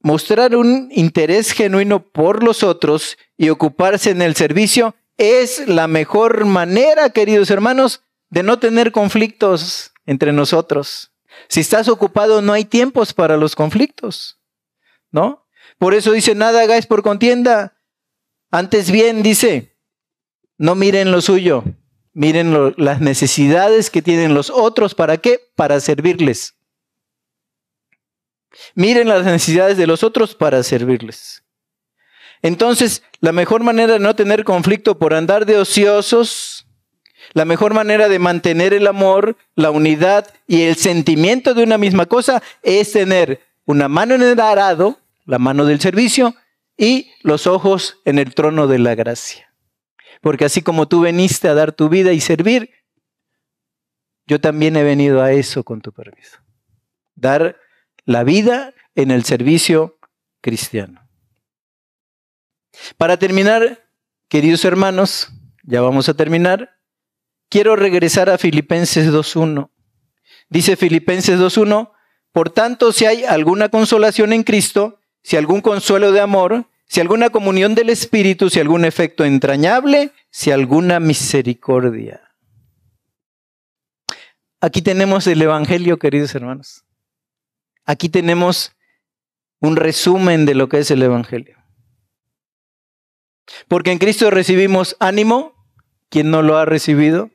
mostrar 0.00 0.54
un 0.54 0.90
interés 0.92 1.52
genuino 1.52 2.02
por 2.02 2.42
los 2.42 2.62
otros 2.62 3.16
y 3.38 3.48
ocuparse 3.48 4.10
en 4.10 4.20
el 4.20 4.36
servicio 4.36 4.94
es 5.16 5.66
la 5.66 5.88
mejor 5.88 6.44
manera, 6.44 7.08
queridos 7.08 7.50
hermanos, 7.50 8.02
de 8.28 8.42
no 8.42 8.58
tener 8.58 8.92
conflictos 8.92 9.94
entre 10.04 10.34
nosotros. 10.34 11.12
Si 11.48 11.60
estás 11.60 11.88
ocupado, 11.88 12.42
no 12.42 12.52
hay 12.52 12.66
tiempos 12.66 13.14
para 13.14 13.38
los 13.38 13.56
conflictos, 13.56 14.38
¿no? 15.10 15.48
Por 15.78 15.94
eso 15.94 16.12
dice, 16.12 16.34
nada 16.34 16.60
hagáis 16.60 16.84
por 16.84 17.02
contienda. 17.02 17.74
Antes 18.52 18.90
bien, 18.90 19.22
dice, 19.22 19.74
no 20.58 20.74
miren 20.74 21.10
lo 21.10 21.22
suyo, 21.22 21.64
miren 22.12 22.74
las 22.76 23.00
necesidades 23.00 23.88
que 23.88 24.02
tienen 24.02 24.34
los 24.34 24.50
otros. 24.50 24.94
¿Para 24.94 25.16
qué? 25.16 25.40
Para 25.56 25.80
servirles. 25.80 26.54
Miren 28.74 29.08
las 29.08 29.24
necesidades 29.24 29.78
de 29.78 29.86
los 29.86 30.02
otros 30.02 30.34
para 30.34 30.62
servirles. 30.62 31.42
Entonces, 32.42 33.02
la 33.20 33.32
mejor 33.32 33.62
manera 33.62 33.94
de 33.94 33.98
no 34.00 34.14
tener 34.14 34.44
conflicto 34.44 34.98
por 34.98 35.14
andar 35.14 35.46
de 35.46 35.56
ociosos, 35.56 36.66
la 37.32 37.46
mejor 37.46 37.72
manera 37.72 38.10
de 38.10 38.18
mantener 38.18 38.74
el 38.74 38.86
amor, 38.86 39.38
la 39.54 39.70
unidad 39.70 40.26
y 40.46 40.62
el 40.62 40.76
sentimiento 40.76 41.54
de 41.54 41.62
una 41.62 41.78
misma 41.78 42.04
cosa 42.04 42.42
es 42.62 42.92
tener 42.92 43.40
una 43.64 43.88
mano 43.88 44.14
en 44.14 44.22
el 44.22 44.38
arado, 44.38 44.98
la 45.24 45.38
mano 45.38 45.64
del 45.64 45.80
servicio, 45.80 46.34
y 46.82 47.12
los 47.22 47.46
ojos 47.46 48.00
en 48.04 48.18
el 48.18 48.34
trono 48.34 48.66
de 48.66 48.80
la 48.80 48.96
gracia. 48.96 49.54
Porque 50.20 50.46
así 50.46 50.62
como 50.62 50.88
tú 50.88 51.02
veniste 51.02 51.46
a 51.46 51.54
dar 51.54 51.70
tu 51.70 51.88
vida 51.88 52.12
y 52.12 52.20
servir, 52.20 52.70
yo 54.26 54.40
también 54.40 54.74
he 54.74 54.82
venido 54.82 55.22
a 55.22 55.30
eso 55.30 55.62
con 55.62 55.80
tu 55.80 55.92
permiso. 55.92 56.38
Dar 57.14 57.56
la 58.04 58.24
vida 58.24 58.74
en 58.96 59.12
el 59.12 59.22
servicio 59.22 60.00
cristiano. 60.40 61.08
Para 62.96 63.16
terminar, 63.16 63.88
queridos 64.26 64.64
hermanos, 64.64 65.28
ya 65.62 65.82
vamos 65.82 66.08
a 66.08 66.14
terminar, 66.14 66.80
quiero 67.48 67.76
regresar 67.76 68.28
a 68.28 68.38
Filipenses 68.38 69.12
2.1. 69.12 69.70
Dice 70.48 70.74
Filipenses 70.74 71.38
2.1, 71.38 71.92
por 72.32 72.50
tanto, 72.50 72.90
si 72.90 73.06
hay 73.06 73.22
alguna 73.22 73.68
consolación 73.68 74.32
en 74.32 74.42
Cristo, 74.42 74.98
si 75.22 75.36
algún 75.36 75.60
consuelo 75.60 76.10
de 76.10 76.20
amor, 76.20 76.71
si 76.92 77.00
alguna 77.00 77.30
comunión 77.30 77.74
del 77.74 77.88
Espíritu, 77.88 78.50
si 78.50 78.60
algún 78.60 78.84
efecto 78.84 79.24
entrañable, 79.24 80.12
si 80.28 80.50
alguna 80.50 81.00
misericordia. 81.00 82.20
Aquí 84.60 84.82
tenemos 84.82 85.26
el 85.26 85.40
Evangelio, 85.40 85.98
queridos 85.98 86.34
hermanos. 86.34 86.84
Aquí 87.86 88.10
tenemos 88.10 88.76
un 89.60 89.76
resumen 89.76 90.44
de 90.44 90.54
lo 90.54 90.68
que 90.68 90.80
es 90.80 90.90
el 90.90 91.02
Evangelio. 91.02 91.56
Porque 93.68 93.90
en 93.90 93.98
Cristo 93.98 94.30
recibimos 94.30 94.94
ánimo, 95.00 95.54
quien 96.10 96.30
no 96.30 96.42
lo 96.42 96.58
ha 96.58 96.66
recibido. 96.66 97.30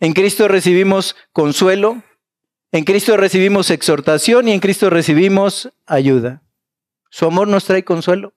En 0.00 0.12
Cristo 0.12 0.46
recibimos 0.46 1.16
consuelo. 1.32 2.02
En 2.70 2.84
Cristo 2.84 3.16
recibimos 3.16 3.70
exhortación 3.70 4.48
y 4.48 4.52
en 4.52 4.60
Cristo 4.60 4.90
recibimos 4.90 5.72
ayuda. 5.86 6.42
Su 7.08 7.24
amor 7.24 7.48
nos 7.48 7.64
trae 7.64 7.82
consuelo. 7.82 8.34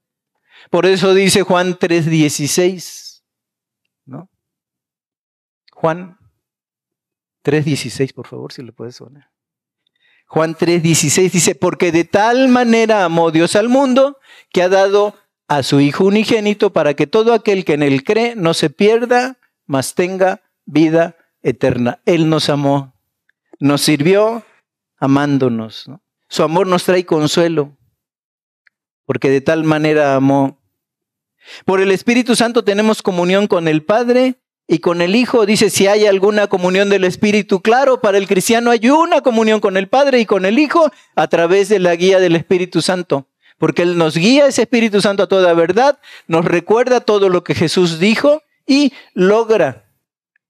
Por 0.69 0.86
eso 0.86 1.13
dice 1.13 1.43
Juan 1.43 1.78
3:16. 1.78 3.23
¿No? 4.06 4.30
Juan 5.71 6.17
3:16, 7.43 8.13
por 8.13 8.28
favor, 8.28 8.54
si 8.54 8.63
le 8.63 8.71
puedes 8.71 8.97
poner. 8.97 9.30
Juan 10.28 10.56
3:16 10.56 11.32
dice, 11.32 11.56
porque 11.56 11.91
de 11.91 12.06
tal 12.06 12.47
manera 12.47 13.06
amó 13.06 13.32
Dios 13.32 13.56
al 13.56 13.69
mundo 13.69 14.17
que 14.52 14.63
ha 14.63 14.69
dado 14.69 15.15
a 15.47 15.62
su 15.62 15.80
Hijo 15.80 16.06
unigénito 16.06 16.73
para 16.73 16.95
que 16.95 17.06
todo 17.06 17.34
aquel 17.34 17.65
que 17.65 17.73
en 17.73 17.84
él 17.84 18.04
cree 18.04 18.36
no 18.36 18.54
se 18.54 18.69
pierda, 18.69 19.38
mas 19.65 19.93
tenga 19.93 20.41
vida 20.65 21.17
eterna. 21.43 22.02
Él 22.06 22.30
nos 22.30 22.49
amó, 22.49 22.95
nos 23.60 23.82
sirvió 23.82 24.43
amándonos. 24.97 25.86
Su 26.30 26.43
amor 26.43 26.65
nos 26.65 26.86
trae 26.86 27.06
consuelo, 27.06 27.78
porque 29.05 29.29
de 29.29 29.41
tal 29.41 29.63
manera 29.63 30.15
amó. 30.15 30.59
Por 31.65 31.81
el 31.81 31.91
Espíritu 31.91 32.35
Santo 32.35 32.63
tenemos 32.63 33.01
comunión 33.01 33.47
con 33.47 33.67
el 33.67 33.83
Padre 33.83 34.35
y 34.67 34.79
con 34.79 35.01
el 35.01 35.15
Hijo 35.15 35.45
dice, 35.45 35.69
si 35.69 35.87
hay 35.87 36.05
alguna 36.05 36.47
comunión 36.47 36.89
del 36.89 37.03
Espíritu, 37.03 37.61
claro, 37.61 37.99
para 37.99 38.17
el 38.17 38.27
cristiano 38.27 38.71
hay 38.71 38.89
una 38.89 39.21
comunión 39.21 39.59
con 39.59 39.75
el 39.75 39.89
Padre 39.89 40.19
y 40.19 40.25
con 40.25 40.45
el 40.45 40.57
Hijo 40.57 40.89
a 41.15 41.27
través 41.27 41.69
de 41.69 41.79
la 41.79 41.95
guía 41.95 42.19
del 42.19 42.35
Espíritu 42.35 42.81
Santo. 42.81 43.27
Porque 43.57 43.81
Él 43.81 43.97
nos 43.97 44.15
guía 44.15 44.47
ese 44.47 44.63
Espíritu 44.63 45.01
Santo 45.01 45.23
a 45.23 45.27
toda 45.27 45.53
verdad, 45.53 45.99
nos 46.27 46.45
recuerda 46.45 47.01
todo 47.01 47.29
lo 47.29 47.43
que 47.43 47.55
Jesús 47.55 47.99
dijo 47.99 48.41
y 48.65 48.93
logra 49.13 49.85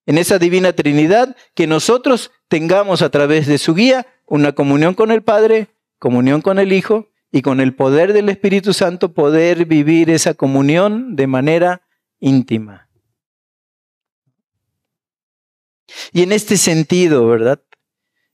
en 0.06 0.18
esa 0.18 0.38
divina 0.38 0.74
Trinidad 0.74 1.36
que 1.56 1.68
nosotros 1.68 2.32
tengamos 2.48 3.02
a 3.02 3.10
través 3.10 3.48
de 3.48 3.58
su 3.58 3.74
guía 3.74 4.06
una 4.26 4.54
comunión 4.54 4.94
con 4.94 5.12
el 5.12 5.22
Padre, 5.22 5.68
comunión 6.00 6.42
con 6.42 6.60
el 6.60 6.72
Hijo 6.72 7.10
y 7.36 7.42
con 7.42 7.60
el 7.60 7.74
poder 7.74 8.14
del 8.14 8.30
Espíritu 8.30 8.74
Santo 8.74 9.12
poder 9.12 9.66
vivir 9.66 10.12
esa 10.12 10.36
comunión 10.36 11.16
de 11.16 11.26
manera 11.26 11.82
íntima. 12.20 12.88
Y 16.12 16.22
en 16.22 16.32
este 16.32 16.58
sentido, 16.58 17.28
¿verdad? 17.28 17.60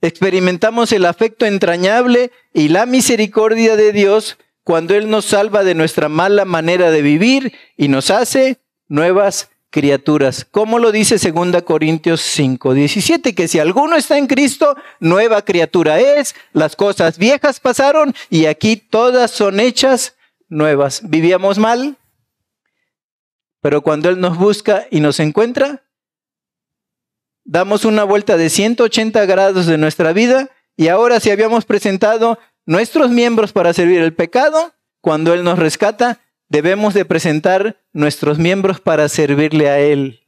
Experimentamos 0.01 0.91
el 0.91 1.05
afecto 1.05 1.45
entrañable 1.45 2.31
y 2.53 2.67
la 2.67 2.85
misericordia 2.85 3.77
de 3.77 3.93
Dios 3.93 4.37
cuando 4.65 4.93
Él 4.95 5.09
nos 5.09 5.23
salva 5.23 5.63
de 5.63 5.75
nuestra 5.75 6.09
mala 6.09 6.43
manera 6.43 6.91
de 6.91 7.01
vivir 7.01 7.53
y 7.77 7.87
nos 7.87 8.11
hace 8.11 8.59
nuevas 8.89 9.49
criaturas. 9.69 10.45
Como 10.49 10.79
lo 10.79 10.91
dice 10.91 11.17
2 11.17 11.63
Corintios 11.63 12.21
5, 12.21 12.73
17, 12.73 13.35
que 13.35 13.47
si 13.47 13.59
alguno 13.59 13.95
está 13.95 14.17
en 14.17 14.27
Cristo, 14.27 14.75
nueva 14.99 15.43
criatura 15.43 15.99
es, 15.99 16.35
las 16.53 16.75
cosas 16.75 17.17
viejas 17.17 17.59
pasaron 17.59 18.13
y 18.29 18.45
aquí 18.45 18.77
todas 18.77 19.31
son 19.31 19.59
hechas 19.59 20.15
nuevas. 20.47 21.01
Vivíamos 21.03 21.57
mal, 21.57 21.97
pero 23.61 23.81
cuando 23.81 24.09
Él 24.09 24.19
nos 24.19 24.37
busca 24.37 24.87
y 24.89 24.99
nos 24.99 25.19
encuentra, 25.19 25.83
damos 27.43 27.85
una 27.85 28.03
vuelta 28.03 28.37
de 28.37 28.49
180 28.49 29.25
grados 29.25 29.65
de 29.65 29.77
nuestra 29.77 30.13
vida 30.13 30.49
y 30.75 30.87
ahora 30.87 31.19
si 31.19 31.29
habíamos 31.29 31.65
presentado 31.65 32.39
nuestros 32.65 33.11
miembros 33.11 33.51
para 33.51 33.73
servir 33.73 34.01
el 34.01 34.13
pecado, 34.13 34.73
cuando 35.01 35.33
Él 35.33 35.43
nos 35.43 35.59
rescata, 35.59 36.19
debemos 36.49 36.93
de 36.93 37.05
presentar 37.05 37.81
nuestros 37.93 38.37
miembros 38.39 38.81
para 38.81 39.07
servirle 39.07 39.69
a 39.69 39.79
Él. 39.79 40.25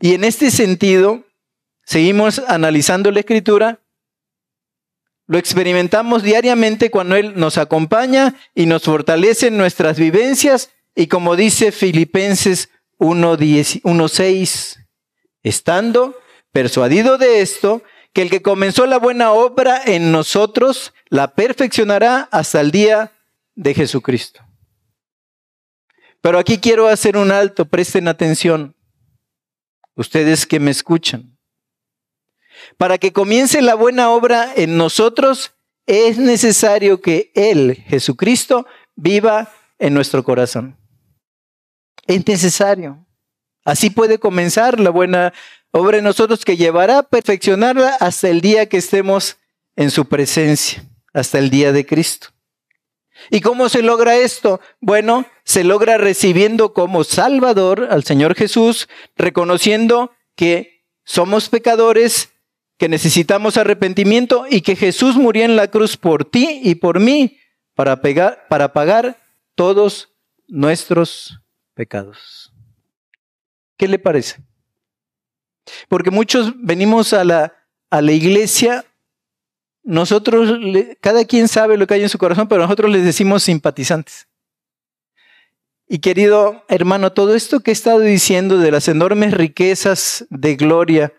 Y 0.00 0.14
en 0.14 0.24
este 0.24 0.50
sentido, 0.50 1.24
seguimos 1.84 2.40
analizando 2.40 3.10
la 3.10 3.20
escritura, 3.20 3.80
lo 5.26 5.38
experimentamos 5.38 6.22
diariamente 6.22 6.90
cuando 6.90 7.16
Él 7.16 7.34
nos 7.36 7.58
acompaña 7.58 8.34
y 8.54 8.66
nos 8.66 8.84
fortalece 8.84 9.48
en 9.48 9.58
nuestras 9.58 9.98
vivencias 9.98 10.70
y 10.94 11.06
como 11.06 11.36
dice 11.36 11.70
Filipenses 11.70 12.70
1.6, 12.98 14.86
estando 15.42 16.18
persuadido 16.50 17.18
de 17.18 17.40
esto, 17.40 17.82
que 18.12 18.22
el 18.22 18.30
que 18.30 18.42
comenzó 18.42 18.86
la 18.86 18.98
buena 18.98 19.32
obra 19.32 19.80
en 19.84 20.10
nosotros 20.10 20.94
la 21.08 21.34
perfeccionará 21.34 22.28
hasta 22.32 22.60
el 22.60 22.70
día 22.70 23.12
de 23.58 23.74
Jesucristo. 23.74 24.40
Pero 26.20 26.38
aquí 26.38 26.58
quiero 26.58 26.86
hacer 26.86 27.16
un 27.16 27.32
alto, 27.32 27.64
presten 27.64 28.06
atención, 28.06 28.76
ustedes 29.96 30.46
que 30.46 30.60
me 30.60 30.70
escuchan. 30.70 31.36
Para 32.76 32.98
que 32.98 33.12
comience 33.12 33.60
la 33.60 33.74
buena 33.74 34.10
obra 34.10 34.52
en 34.54 34.76
nosotros, 34.76 35.54
es 35.86 36.18
necesario 36.18 37.00
que 37.00 37.32
Él, 37.34 37.82
Jesucristo, 37.88 38.64
viva 38.94 39.52
en 39.80 39.92
nuestro 39.92 40.22
corazón. 40.22 40.76
Es 42.06 42.26
necesario. 42.26 43.04
Así 43.64 43.90
puede 43.90 44.18
comenzar 44.18 44.78
la 44.78 44.90
buena 44.90 45.32
obra 45.72 45.98
en 45.98 46.04
nosotros 46.04 46.44
que 46.44 46.56
llevará 46.56 46.98
a 46.98 47.02
perfeccionarla 47.02 47.96
hasta 47.98 48.28
el 48.28 48.40
día 48.40 48.68
que 48.68 48.76
estemos 48.76 49.38
en 49.74 49.90
su 49.90 50.04
presencia, 50.06 50.84
hasta 51.12 51.38
el 51.38 51.50
día 51.50 51.72
de 51.72 51.84
Cristo. 51.84 52.28
¿Y 53.30 53.40
cómo 53.40 53.68
se 53.68 53.82
logra 53.82 54.16
esto? 54.16 54.60
Bueno, 54.80 55.26
se 55.44 55.64
logra 55.64 55.98
recibiendo 55.98 56.72
como 56.72 57.04
Salvador 57.04 57.88
al 57.90 58.04
Señor 58.04 58.34
Jesús, 58.34 58.88
reconociendo 59.16 60.12
que 60.36 60.84
somos 61.04 61.48
pecadores, 61.48 62.30
que 62.76 62.88
necesitamos 62.88 63.56
arrepentimiento 63.56 64.46
y 64.48 64.60
que 64.60 64.76
Jesús 64.76 65.16
murió 65.16 65.44
en 65.44 65.56
la 65.56 65.68
cruz 65.68 65.96
por 65.96 66.24
ti 66.24 66.60
y 66.62 66.76
por 66.76 67.00
mí 67.00 67.38
para, 67.74 68.00
para 68.48 68.72
pagar 68.72 69.18
todos 69.54 70.10
nuestros 70.46 71.40
pecados. 71.74 72.52
¿Qué 73.76 73.88
le 73.88 73.98
parece? 73.98 74.42
Porque 75.88 76.10
muchos 76.10 76.52
venimos 76.56 77.12
a 77.12 77.24
la, 77.24 77.54
a 77.90 78.02
la 78.02 78.12
iglesia, 78.12 78.84
nosotros, 79.88 80.58
cada 81.00 81.24
quien 81.24 81.48
sabe 81.48 81.78
lo 81.78 81.86
que 81.86 81.94
hay 81.94 82.02
en 82.02 82.10
su 82.10 82.18
corazón, 82.18 82.46
pero 82.46 82.60
nosotros 82.60 82.90
les 82.90 83.04
decimos 83.04 83.42
simpatizantes. 83.42 84.28
Y 85.88 86.00
querido 86.00 86.62
hermano, 86.68 87.12
todo 87.12 87.34
esto 87.34 87.60
que 87.60 87.70
he 87.70 87.72
estado 87.72 88.00
diciendo 88.00 88.58
de 88.58 88.70
las 88.70 88.86
enormes 88.88 89.32
riquezas 89.32 90.26
de 90.28 90.56
gloria 90.56 91.14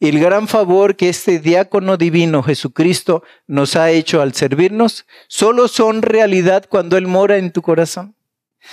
el 0.00 0.20
gran 0.20 0.48
favor 0.48 0.96
que 0.96 1.10
este 1.10 1.38
diácono 1.38 1.98
divino 1.98 2.42
Jesucristo 2.42 3.22
nos 3.46 3.76
ha 3.76 3.90
hecho 3.90 4.22
al 4.22 4.32
servirnos, 4.32 5.04
solo 5.26 5.68
son 5.68 6.00
realidad 6.00 6.64
cuando 6.66 6.96
Él 6.96 7.08
mora 7.08 7.36
en 7.36 7.52
tu 7.52 7.60
corazón. 7.60 8.14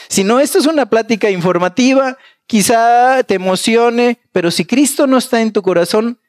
Si 0.07 0.23
no, 0.23 0.39
esto 0.39 0.59
es 0.59 0.65
una 0.65 0.85
plática 0.85 1.29
informativa, 1.29 2.17
quizá 2.45 3.21
te 3.23 3.35
emocione, 3.35 4.19
pero 4.31 4.49
si 4.49 4.63
Cristo 4.63 5.07
no 5.07 5.17
está 5.17 5.41
en 5.41 5.51
tu 5.51 5.61
corazón, 5.61 6.19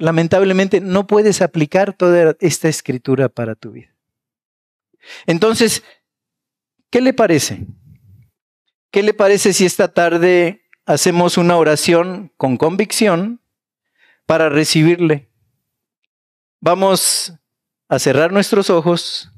lamentablemente 0.00 0.80
no 0.80 1.06
puedes 1.06 1.42
aplicar 1.42 1.92
toda 1.92 2.34
esta 2.40 2.68
escritura 2.68 3.28
para 3.28 3.54
tu 3.54 3.72
vida. 3.72 3.94
Entonces, 5.26 5.84
¿qué 6.90 7.00
le 7.00 7.12
parece? 7.12 7.66
¿Qué 8.90 9.02
le 9.02 9.14
parece 9.14 9.52
si 9.52 9.66
esta 9.66 9.88
tarde 9.88 10.62
hacemos 10.86 11.36
una 11.36 11.56
oración 11.56 12.32
con 12.36 12.56
convicción 12.56 13.40
para 14.26 14.48
recibirle? 14.48 15.28
Vamos 16.60 17.34
a 17.88 17.98
cerrar 17.98 18.32
nuestros 18.32 18.70
ojos 18.70 19.30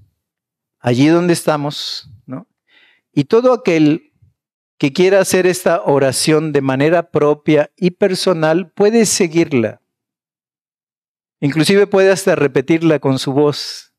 allí 0.79 1.09
donde 1.09 1.33
estamos, 1.33 2.09
¿no? 2.25 2.47
Y 3.13 3.25
todo 3.25 3.53
aquel 3.53 4.13
que 4.79 4.93
quiera 4.93 5.21
hacer 5.21 5.47
esta 5.47 5.83
oración 5.83 6.53
de 6.53 6.61
manera 6.61 7.11
propia 7.11 7.71
y 7.77 7.91
personal 7.93 8.71
puede 8.71 9.07
seguirla. 9.07 9.82
Inclusive 11.43 11.89
puede 11.89 12.13
hasta 12.13 12.37
repetirla 12.37 13.01
con 13.01 13.19
su 13.19 13.33
voz, 13.33 13.93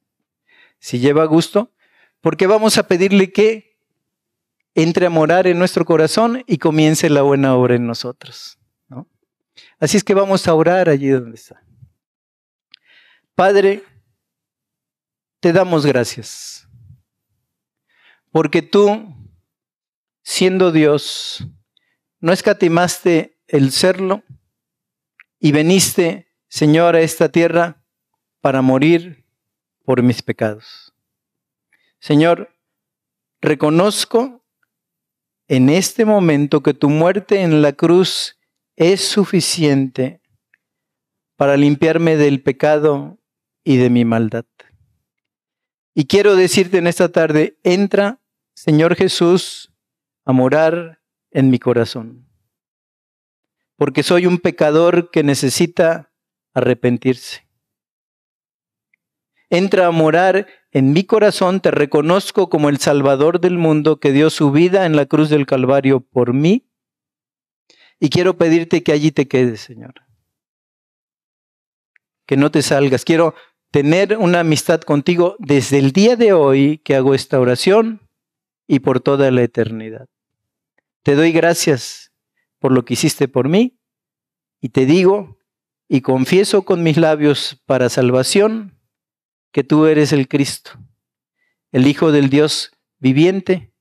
si 0.80 1.00
lleva 1.00 1.26
gusto, 1.26 1.74
porque 2.22 2.48
vamos 2.48 2.78
a 2.78 2.88
pedirle 2.88 3.34
que 3.34 3.78
entre 4.76 5.08
a 5.08 5.10
morar 5.10 5.46
en 5.46 5.60
nuestro 5.60 5.84
corazón 5.84 6.46
y 6.48 6.58
comience 6.58 7.10
la 7.10 7.22
buena 7.22 7.54
obra 7.54 7.76
en 7.76 7.86
nosotros. 7.86 8.58
Así 9.78 9.98
es 9.98 10.06
que 10.06 10.14
vamos 10.14 10.48
a 10.48 10.54
orar 10.54 10.88
allí 10.88 11.10
donde 11.10 11.36
está. 11.36 11.62
Padre, 13.36 13.84
te 15.42 15.52
damos 15.52 15.86
gracias, 15.86 16.66
porque 18.32 18.62
tú 18.62 19.14
siendo 20.22 20.72
Dios, 20.72 21.46
no 22.22 22.32
escatimaste 22.32 23.38
el 23.48 23.74
serlo 23.74 24.24
y 25.40 25.52
veniste, 25.52 26.33
Señor, 26.54 26.96
a 26.96 27.02
esta 27.02 27.30
tierra 27.30 27.84
para 28.40 28.62
morir 28.62 29.26
por 29.84 30.04
mis 30.04 30.22
pecados. 30.22 30.94
Señor, 32.00 32.56
reconozco 33.42 34.46
en 35.48 35.70
este 35.70 36.06
momento 36.06 36.62
que 36.62 36.76
tu 36.76 36.92
muerte 36.92 37.42
en 37.42 37.64
la 37.64 37.74
cruz 37.74 38.38
es 38.76 39.02
suficiente 39.02 40.22
para 41.38 41.58
limpiarme 41.58 42.18
del 42.18 42.44
pecado 42.44 43.18
y 43.64 43.78
de 43.78 43.90
mi 43.90 44.06
maldad. 44.06 44.46
Y 45.96 46.06
quiero 46.06 46.36
decirte 46.36 46.78
en 46.78 46.86
esta 46.86 47.10
tarde, 47.10 47.58
entra, 47.64 48.22
Señor 48.54 48.94
Jesús, 48.96 49.74
a 50.24 50.34
morar 50.34 51.02
en 51.32 51.50
mi 51.50 51.58
corazón. 51.58 52.30
Porque 53.76 54.04
soy 54.04 54.28
un 54.28 54.38
pecador 54.38 55.10
que 55.10 55.24
necesita 55.24 56.12
arrepentirse. 56.54 57.48
Entra 59.50 59.88
a 59.88 59.92
morar 59.92 60.48
en 60.72 60.94
mi 60.94 61.04
corazón, 61.04 61.60
te 61.60 61.70
reconozco 61.70 62.50
como 62.50 62.70
el 62.70 62.80
Salvador 62.80 63.40
del 63.40 63.58
mundo 63.58 64.00
que 64.00 64.12
dio 64.12 64.32
su 64.32 64.52
vida 64.52 64.86
en 64.86 64.96
la 64.96 65.06
cruz 65.06 65.30
del 65.30 65.46
Calvario 65.46 66.00
por 66.00 66.34
mí. 66.34 66.68
Y 68.00 68.10
quiero 68.10 68.38
pedirte 68.38 68.82
que 68.82 68.92
allí 68.92 69.12
te 69.12 69.28
quedes, 69.28 69.62
Señor. 69.62 69.94
Que 72.26 72.38
no 72.38 72.50
te 72.50 72.64
salgas. 72.64 73.06
Quiero 73.06 73.36
tener 73.70 74.18
una 74.18 74.40
amistad 74.40 74.82
contigo 74.82 75.36
desde 75.40 75.78
el 75.78 75.92
día 75.92 76.16
de 76.16 76.34
hoy 76.34 76.80
que 76.80 76.96
hago 76.96 77.14
esta 77.14 77.40
oración 77.40 78.02
y 78.68 78.80
por 78.80 79.00
toda 79.00 79.30
la 79.30 79.44
eternidad. 79.44 80.08
Te 81.04 81.16
doy 81.16 81.32
gracias 81.32 82.12
por 82.60 82.72
lo 82.72 82.86
que 82.86 82.94
hiciste 82.94 83.28
por 83.28 83.50
mí 83.50 83.78
y 84.62 84.70
te 84.70 84.86
digo 84.86 85.38
y 85.94 86.02
confieso 86.02 86.66
con 86.66 86.82
mis 86.82 86.98
labios 86.98 87.62
para 87.68 87.88
salvación 87.88 88.80
que 89.52 89.64
tú 89.64 89.86
eres 89.86 90.12
el 90.12 90.28
Cristo, 90.28 90.72
el 91.72 91.86
Hijo 91.86 92.12
del 92.12 92.32
Dios 92.32 92.72
viviente 92.98 93.76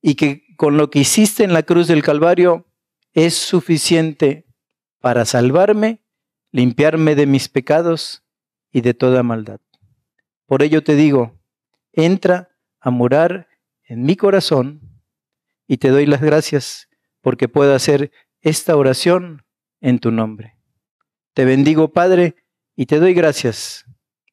y 0.00 0.14
que 0.14 0.44
con 0.56 0.76
lo 0.76 0.88
que 0.88 1.00
hiciste 1.00 1.42
en 1.42 1.52
la 1.52 1.64
cruz 1.64 1.88
del 1.88 2.04
Calvario 2.04 2.68
es 3.12 3.34
suficiente 3.34 4.46
para 5.00 5.24
salvarme, 5.24 6.00
limpiarme 6.52 7.16
de 7.16 7.26
mis 7.26 7.48
pecados 7.48 8.22
y 8.70 8.80
de 8.80 8.94
toda 8.94 9.24
maldad. 9.24 9.58
Por 10.46 10.62
ello 10.62 10.84
te 10.84 10.94
digo, 10.94 11.40
entra 11.92 12.56
a 12.78 12.90
morar 12.90 13.48
en 13.82 14.04
mi 14.04 14.14
corazón 14.14 15.02
y 15.66 15.78
te 15.78 15.88
doy 15.88 16.06
las 16.06 16.20
gracias 16.20 16.88
porque 17.20 17.48
puedo 17.48 17.74
hacer 17.74 18.12
esta 18.42 18.76
oración 18.76 19.44
en 19.80 19.98
tu 19.98 20.12
nombre. 20.12 20.59
Te 21.34 21.44
bendigo, 21.44 21.92
Padre, 21.92 22.36
y 22.76 22.86
te 22.86 22.98
doy 22.98 23.14
gracias 23.14 23.86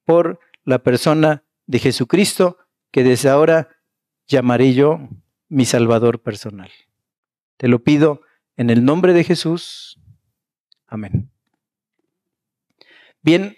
por 0.05 0.39
la 0.63 0.79
persona 0.79 1.43
de 1.65 1.79
Jesucristo 1.79 2.57
que 2.91 3.03
desde 3.03 3.29
ahora 3.29 3.69
llamaré 4.27 4.73
yo 4.73 5.07
mi 5.49 5.65
Salvador 5.65 6.21
personal. 6.21 6.71
Te 7.57 7.67
lo 7.67 7.83
pido 7.83 8.21
en 8.55 8.69
el 8.69 8.83
nombre 8.85 9.13
de 9.13 9.23
Jesús. 9.23 9.99
Amén. 10.87 11.29
Bien, 13.21 13.57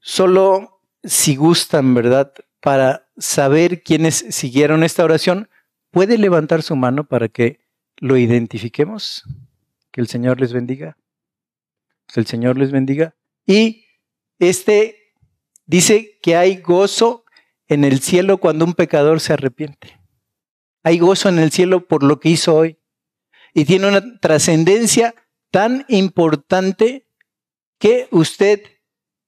solo 0.00 0.82
si 1.02 1.36
gustan, 1.36 1.94
¿verdad? 1.94 2.32
Para 2.60 3.08
saber 3.16 3.82
quiénes 3.82 4.26
siguieron 4.30 4.84
esta 4.84 5.04
oración, 5.04 5.48
¿Puede 5.92 6.16
levantar 6.16 6.62
su 6.62 6.74
mano 6.74 7.04
para 7.04 7.28
que 7.28 7.60
lo 7.98 8.16
identifiquemos? 8.16 9.24
Que 9.90 10.00
el 10.00 10.08
Señor 10.08 10.40
les 10.40 10.54
bendiga. 10.54 10.96
El 12.16 12.26
Señor 12.26 12.58
les 12.58 12.70
bendiga. 12.70 13.14
Y 13.46 13.86
este 14.38 15.14
dice 15.66 16.18
que 16.22 16.36
hay 16.36 16.56
gozo 16.56 17.24
en 17.66 17.84
el 17.84 18.00
cielo 18.00 18.38
cuando 18.38 18.64
un 18.64 18.74
pecador 18.74 19.20
se 19.20 19.32
arrepiente. 19.32 20.00
Hay 20.82 20.98
gozo 20.98 21.28
en 21.28 21.38
el 21.38 21.50
cielo 21.50 21.86
por 21.86 22.02
lo 22.02 22.20
que 22.20 22.30
hizo 22.30 22.54
hoy. 22.54 22.78
y 23.54 23.66
tiene 23.66 23.86
una 23.86 24.18
trascendencia 24.18 25.14
tan 25.50 25.84
importante 25.88 27.06
que 27.78 28.08
usted 28.10 28.62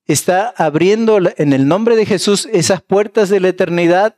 está 0.07 0.49
abriendo 0.57 1.19
en 1.37 1.53
el 1.53 1.69
nombre 1.69 1.95
de 1.95 2.07
Jesús 2.07 2.49
esas 2.51 2.81
puertas 2.81 3.29
de 3.29 3.41
la 3.41 3.49
eternidad 3.49 4.17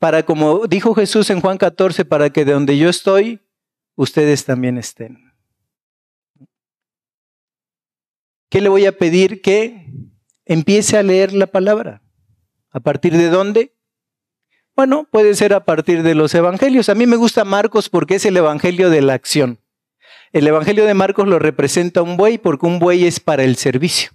para, 0.00 0.24
como 0.24 0.66
dijo 0.66 0.94
Jesús 0.94 1.30
en 1.30 1.40
Juan 1.40 1.58
14, 1.58 2.04
para 2.04 2.30
que 2.30 2.44
de 2.44 2.52
donde 2.52 2.76
yo 2.76 2.88
estoy, 2.88 3.40
ustedes 3.94 4.44
también 4.44 4.78
estén. 4.78 5.29
¿Qué 8.50 8.60
le 8.60 8.68
voy 8.68 8.84
a 8.84 8.98
pedir? 8.98 9.40
Que 9.40 9.86
empiece 10.44 10.98
a 10.98 11.04
leer 11.04 11.32
la 11.32 11.46
palabra. 11.46 12.02
¿A 12.72 12.80
partir 12.80 13.16
de 13.16 13.28
dónde? 13.28 13.76
Bueno, 14.74 15.06
puede 15.10 15.34
ser 15.34 15.54
a 15.54 15.64
partir 15.64 16.02
de 16.02 16.16
los 16.16 16.34
evangelios. 16.34 16.88
A 16.88 16.96
mí 16.96 17.06
me 17.06 17.16
gusta 17.16 17.44
Marcos 17.44 17.88
porque 17.88 18.16
es 18.16 18.26
el 18.26 18.36
evangelio 18.36 18.90
de 18.90 19.02
la 19.02 19.14
acción. 19.14 19.60
El 20.32 20.48
evangelio 20.48 20.84
de 20.84 20.94
Marcos 20.94 21.28
lo 21.28 21.38
representa 21.38 22.02
un 22.02 22.16
buey 22.16 22.38
porque 22.38 22.66
un 22.66 22.80
buey 22.80 23.04
es 23.04 23.20
para 23.20 23.44
el 23.44 23.54
servicio. 23.54 24.10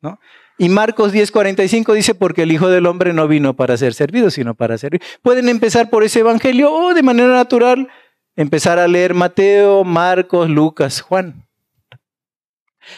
¿no? 0.00 0.20
Y 0.56 0.68
Marcos 0.68 1.12
10:45 1.12 1.94
dice, 1.94 2.14
porque 2.14 2.42
el 2.42 2.52
Hijo 2.52 2.68
del 2.68 2.86
Hombre 2.86 3.12
no 3.12 3.26
vino 3.26 3.56
para 3.56 3.76
ser 3.76 3.92
servido, 3.92 4.30
sino 4.30 4.54
para 4.54 4.78
servir. 4.78 5.02
Pueden 5.22 5.48
empezar 5.48 5.90
por 5.90 6.04
ese 6.04 6.20
evangelio 6.20 6.72
o 6.72 6.94
de 6.94 7.02
manera 7.02 7.32
natural 7.32 7.88
empezar 8.36 8.78
a 8.78 8.86
leer 8.86 9.14
Mateo, 9.14 9.82
Marcos, 9.82 10.48
Lucas, 10.48 11.00
Juan 11.00 11.47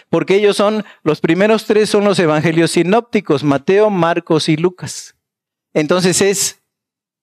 porque 0.09 0.37
ellos 0.37 0.57
son, 0.57 0.85
los 1.03 1.21
primeros 1.21 1.67
tres 1.67 1.91
son 1.91 2.05
los 2.05 2.19
evangelios 2.19 2.73
sinópticos, 2.73 3.45
Mateo, 3.45 3.91
Marcos 3.91 4.49
y 4.49 4.57
Lucas. 4.57 5.17
Entonces 5.73 6.21
es, 6.21 6.63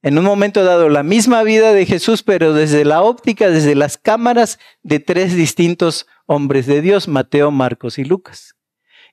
en 0.02 0.18
un 0.18 0.26
momento 0.26 0.64
dado, 0.64 0.90
la 0.90 1.04
misma 1.04 1.44
vida 1.44 1.74
de 1.74 1.86
Jesús, 1.86 2.24
pero 2.24 2.54
desde 2.54 2.86
la 2.86 3.02
óptica, 3.02 3.50
desde 3.50 3.76
las 3.76 3.98
cámaras 3.98 4.60
de 4.84 5.00
tres 5.00 5.36
distintos 5.36 6.08
hombres 6.26 6.66
de 6.66 6.82
Dios, 6.82 7.08
Mateo, 7.08 7.52
Marcos 7.52 7.98
y 7.98 8.04
Lucas. 8.04 8.56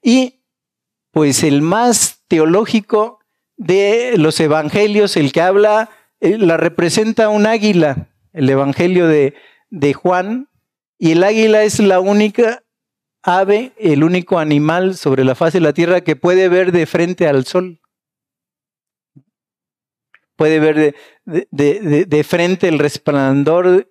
Y 0.02 0.40
pues 1.10 1.44
el 1.44 1.62
más 1.62 2.24
teológico 2.28 3.20
de 3.56 4.14
los 4.16 4.38
evangelios, 4.40 5.16
el 5.16 5.32
que 5.32 5.40
habla, 5.40 5.90
eh, 6.20 6.38
la 6.38 6.56
representa 6.56 7.28
un 7.28 7.46
águila, 7.46 8.08
el 8.32 8.50
evangelio 8.50 9.06
de, 9.06 9.34
de 9.70 9.94
Juan, 9.94 10.48
y 10.98 11.12
el 11.12 11.22
águila 11.22 11.62
es 11.62 11.78
la 11.78 12.00
única 12.00 12.63
ave, 13.24 13.72
el 13.78 14.04
único 14.04 14.38
animal 14.38 14.96
sobre 14.96 15.24
la 15.24 15.34
faz 15.34 15.54
de 15.54 15.60
la 15.60 15.72
tierra 15.72 16.02
que 16.02 16.14
puede 16.14 16.48
ver 16.48 16.72
de 16.72 16.86
frente 16.86 17.26
al 17.26 17.46
sol. 17.46 17.80
Puede 20.36 20.60
ver 20.60 20.94
de, 21.24 22.24
frente 22.24 22.68
el 22.68 22.78
resplandor 22.78 23.90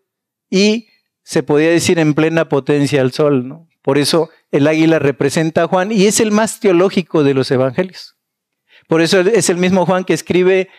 y 0.49 0.87
se 1.23 1.41
podría 1.41 1.71
decir 1.71 1.99
en 1.99 2.13
plena 2.13 2.47
potencia 2.47 3.01
al 3.01 3.11
sol. 3.11 3.47
¿no? 3.47 3.67
Por 3.81 3.97
eso 3.97 4.29
el 4.51 4.67
águila 4.67 4.99
representa 4.99 5.63
a 5.63 5.67
Juan 5.67 5.91
y 5.91 6.05
es 6.05 6.19
el 6.19 6.31
más 6.31 6.59
teológico 6.59 7.23
de 7.23 7.33
los 7.33 7.49
evangelios. 7.49 8.15
Por 8.87 9.01
eso 9.01 9.21
es 9.21 9.49
el 9.49 9.57
mismo 9.57 9.85
Juan 9.85 10.03
que 10.03 10.13
escribe 10.13 10.69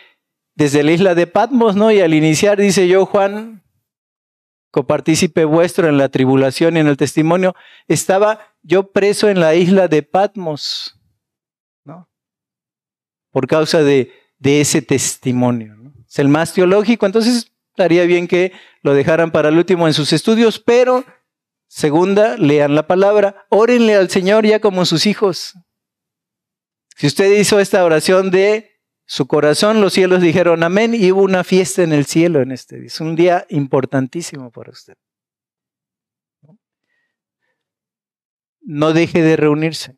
desde 0.53 0.83
la 0.83 0.91
isla 0.91 1.15
de 1.15 1.27
Patmos, 1.27 1.75
¿no? 1.75 1.91
Y 1.91 1.99
al 1.99 2.13
iniciar 2.13 2.57
dice 2.57 2.87
yo, 2.87 3.05
Juan, 3.05 3.64
copartícipe 4.75 5.45
vuestro 5.45 5.87
en 5.87 5.97
la 5.97 6.09
tribulación 6.09 6.75
y 6.75 6.81
en 6.81 6.87
el 6.87 6.97
testimonio, 6.97 7.55
estaba 7.87 8.53
yo 8.61 8.91
preso 8.91 9.29
en 9.29 9.39
la 9.39 9.55
isla 9.55 9.87
de 9.87 10.03
Patmos, 10.03 10.99
¿no? 11.85 12.09
Por 13.31 13.47
causa 13.47 13.83
de, 13.83 14.11
de 14.37 14.59
ese 14.59 14.81
testimonio. 14.81 15.77
¿no? 15.77 15.93
Es 16.05 16.19
el 16.19 16.27
más 16.27 16.51
teológico, 16.51 17.05
entonces 17.05 17.53
estaría 17.69 18.03
bien 18.03 18.27
que 18.27 18.51
lo 18.81 18.93
dejaran 18.93 19.31
para 19.31 19.47
el 19.47 19.57
último 19.57 19.87
en 19.87 19.93
sus 19.93 20.11
estudios, 20.11 20.59
pero 20.59 21.05
segunda, 21.69 22.35
lean 22.35 22.75
la 22.75 22.85
palabra, 22.85 23.45
órenle 23.47 23.95
al 23.95 24.09
Señor 24.09 24.45
ya 24.45 24.59
como 24.59 24.83
sus 24.83 25.05
hijos. 25.05 25.53
Si 26.97 27.07
usted 27.07 27.31
hizo 27.39 27.61
esta 27.61 27.85
oración 27.85 28.29
de 28.29 28.74
su 29.05 29.27
corazón, 29.27 29.81
los 29.81 29.93
cielos 29.93 30.21
dijeron 30.21 30.63
amén 30.63 30.95
y 30.95 31.11
hubo 31.11 31.21
una 31.21 31.43
fiesta 31.43 31.83
en 31.83 31.93
el 31.93 32.05
cielo 32.05 32.41
en 32.41 32.51
este 32.51 32.77
día. 32.77 32.87
Es 32.87 32.99
un 32.99 33.15
día 33.15 33.45
importantísimo 33.49 34.51
para 34.51 34.71
usted. 34.71 34.95
No 38.61 38.93
deje 38.93 39.21
de 39.21 39.35
reunirse 39.35 39.95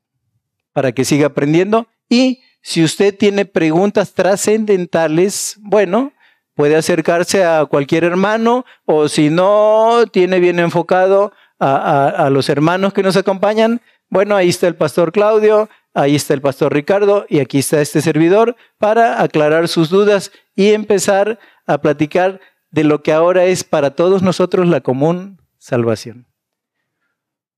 para 0.74 0.92
que 0.92 1.06
siga 1.06 1.28
aprendiendo 1.28 1.88
y 2.10 2.44
si 2.62 2.84
usted 2.84 3.18
tiene 3.18 3.46
preguntas 3.46 4.14
trascendentales, 4.14 5.56
bueno, 5.62 6.12
puede 6.54 6.76
acercarse 6.76 7.46
a 7.46 7.66
cualquier 7.66 8.04
hermano 8.04 8.66
o 8.84 9.08
si 9.08 9.30
no 9.30 10.04
tiene 10.12 10.42
bien 10.42 10.60
enfocado 10.60 11.32
a, 11.60 12.10
a 12.10 12.30
los 12.30 12.50
hermanos 12.50 12.94
que 12.94 13.04
nos 13.04 13.16
acompañan, 13.16 13.82
bueno, 14.10 14.36
ahí 14.36 14.50
está 14.50 14.68
el 14.68 14.76
pastor 14.76 15.14
Claudio, 15.14 15.70
Ahí 15.98 16.16
está 16.16 16.36
el 16.36 16.42
pastor 16.42 16.76
Ricardo 16.76 17.26
y 17.28 17.40
aquí 17.40 17.58
está 17.58 17.82
este 17.82 18.04
servidor 18.04 18.56
para 18.78 19.20
aclarar 19.24 19.68
sus 19.68 19.90
dudas 19.90 20.32
y 20.54 20.74
empezar 20.74 21.40
a 21.66 21.82
platicar 21.82 22.40
de 22.70 22.84
lo 22.84 23.02
que 23.02 23.14
ahora 23.14 23.46
es 23.46 23.64
para 23.64 23.96
todos 23.96 24.22
nosotros 24.22 24.68
la 24.68 24.82
común 24.82 25.42
salvación. 25.58 26.28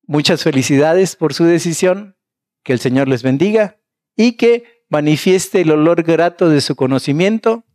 Muchas 0.07 0.41
felicidades 0.41 1.17
por 1.17 1.33
su 1.33 1.43
decisión, 1.43 2.15
que 2.63 2.71
el 2.71 2.79
Señor 2.79 3.09
les 3.09 3.23
bendiga 3.23 3.81
y 4.15 4.37
que 4.37 4.85
manifieste 4.87 5.59
el 5.59 5.71
olor 5.71 6.03
grato 6.03 6.47
de 6.47 6.61
su 6.61 6.77
conocimiento 6.77 7.65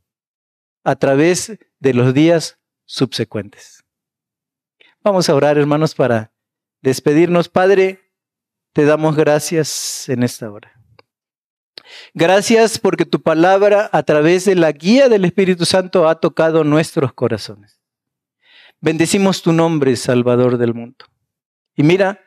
a 0.83 0.97
través 0.97 1.59
de 1.79 1.93
los 1.93 2.15
días 2.15 2.59
subsecuentes. 2.87 3.85
Vamos 5.03 5.29
a 5.29 5.35
orar, 5.35 5.59
hermanos, 5.59 5.95
para 5.95 6.33
despedirnos. 6.81 7.51
Padre, 7.51 8.04
te 8.75 8.85
damos 8.85 9.15
gracias 9.17 10.09
en 10.09 10.25
esta 10.25 10.51
hora. 10.51 10.73
Gracias 12.13 12.79
porque 12.79 13.07
tu 13.07 13.23
palabra 13.23 13.89
a 13.93 14.03
través 14.03 14.45
de 14.45 14.57
la 14.57 14.73
guía 14.73 15.09
del 15.09 15.25
Espíritu 15.25 15.65
Santo 15.65 16.09
ha 16.09 16.17
tocado 16.17 16.65
nuestros 16.65 17.13
corazones. 17.13 17.81
Bendecimos 18.81 19.43
tu 19.43 19.53
nombre, 19.53 19.95
Salvador 19.95 20.59
del 20.59 20.75
mundo. 20.75 21.07
Y 21.77 21.85
mira, 21.85 22.21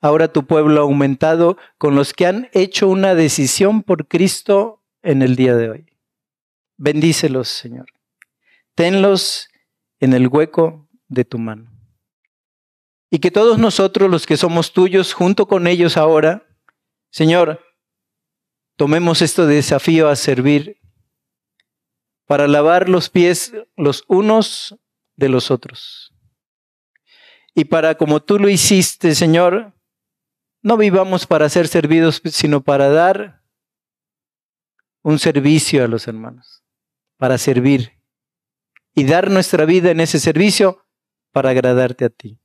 ahora 0.00 0.26
tu 0.26 0.44
pueblo 0.44 0.80
ha 0.80 0.84
aumentado 0.84 1.56
con 1.78 1.94
los 1.94 2.12
que 2.12 2.26
han 2.26 2.48
hecho 2.52 2.88
una 2.88 3.14
decisión 3.14 3.82
por 3.82 4.08
Cristo 4.08 4.82
en 5.02 5.22
el 5.22 5.36
día 5.36 5.54
de 5.54 5.70
hoy. 5.70 5.86
Bendícelos, 6.76 7.48
Señor. 7.48 7.86
Tenlos 8.74 9.48
en 10.00 10.14
el 10.14 10.26
hueco 10.26 10.88
de 11.06 11.24
tu 11.24 11.38
mano. 11.38 11.71
Y 13.14 13.18
que 13.18 13.30
todos 13.30 13.58
nosotros, 13.58 14.10
los 14.10 14.24
que 14.24 14.38
somos 14.38 14.72
tuyos, 14.72 15.12
junto 15.12 15.46
con 15.46 15.66
ellos 15.66 15.98
ahora, 15.98 16.46
Señor, 17.10 17.60
tomemos 18.76 19.20
este 19.20 19.44
desafío 19.44 20.08
a 20.08 20.16
servir 20.16 20.80
para 22.26 22.48
lavar 22.48 22.88
los 22.88 23.10
pies 23.10 23.52
los 23.76 24.04
unos 24.08 24.78
de 25.16 25.28
los 25.28 25.50
otros. 25.50 26.14
Y 27.54 27.66
para, 27.66 27.96
como 27.96 28.22
tú 28.22 28.38
lo 28.38 28.48
hiciste, 28.48 29.14
Señor, 29.14 29.74
no 30.62 30.78
vivamos 30.78 31.26
para 31.26 31.50
ser 31.50 31.68
servidos, 31.68 32.22
sino 32.24 32.62
para 32.62 32.88
dar 32.88 33.42
un 35.02 35.18
servicio 35.18 35.84
a 35.84 35.88
los 35.88 36.08
hermanos, 36.08 36.64
para 37.18 37.36
servir 37.36 37.92
y 38.94 39.04
dar 39.04 39.30
nuestra 39.30 39.66
vida 39.66 39.90
en 39.90 40.00
ese 40.00 40.18
servicio 40.18 40.86
para 41.30 41.50
agradarte 41.50 42.06
a 42.06 42.08
ti. 42.08 42.41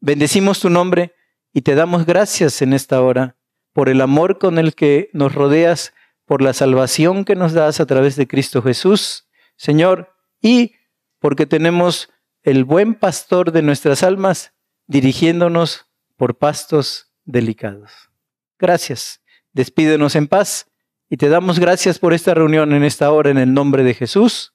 Bendecimos 0.00 0.60
tu 0.60 0.70
nombre 0.70 1.14
y 1.52 1.62
te 1.62 1.74
damos 1.74 2.06
gracias 2.06 2.60
en 2.62 2.72
esta 2.72 3.00
hora 3.00 3.36
por 3.72 3.88
el 3.88 4.00
amor 4.00 4.38
con 4.38 4.58
el 4.58 4.74
que 4.74 5.10
nos 5.12 5.34
rodeas, 5.34 5.92
por 6.24 6.42
la 6.42 6.52
salvación 6.52 7.24
que 7.24 7.34
nos 7.34 7.52
das 7.52 7.80
a 7.80 7.86
través 7.86 8.16
de 8.16 8.26
Cristo 8.26 8.62
Jesús, 8.62 9.28
Señor, 9.56 10.14
y 10.40 10.74
porque 11.18 11.46
tenemos 11.46 12.10
el 12.42 12.64
buen 12.64 12.94
pastor 12.94 13.52
de 13.52 13.62
nuestras 13.62 14.02
almas 14.02 14.52
dirigiéndonos 14.86 15.86
por 16.16 16.38
pastos 16.38 17.12
delicados. 17.24 18.10
Gracias. 18.58 19.20
Despídenos 19.52 20.14
en 20.14 20.28
paz 20.28 20.70
y 21.08 21.16
te 21.16 21.28
damos 21.28 21.58
gracias 21.58 21.98
por 21.98 22.12
esta 22.12 22.34
reunión 22.34 22.72
en 22.72 22.84
esta 22.84 23.10
hora 23.10 23.30
en 23.30 23.38
el 23.38 23.52
nombre 23.52 23.82
de 23.82 23.94
Jesús. 23.94 24.54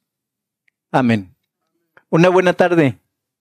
Amén. 0.92 1.36
Una 2.10 2.30
buena 2.30 2.54
tarde. 2.54 3.01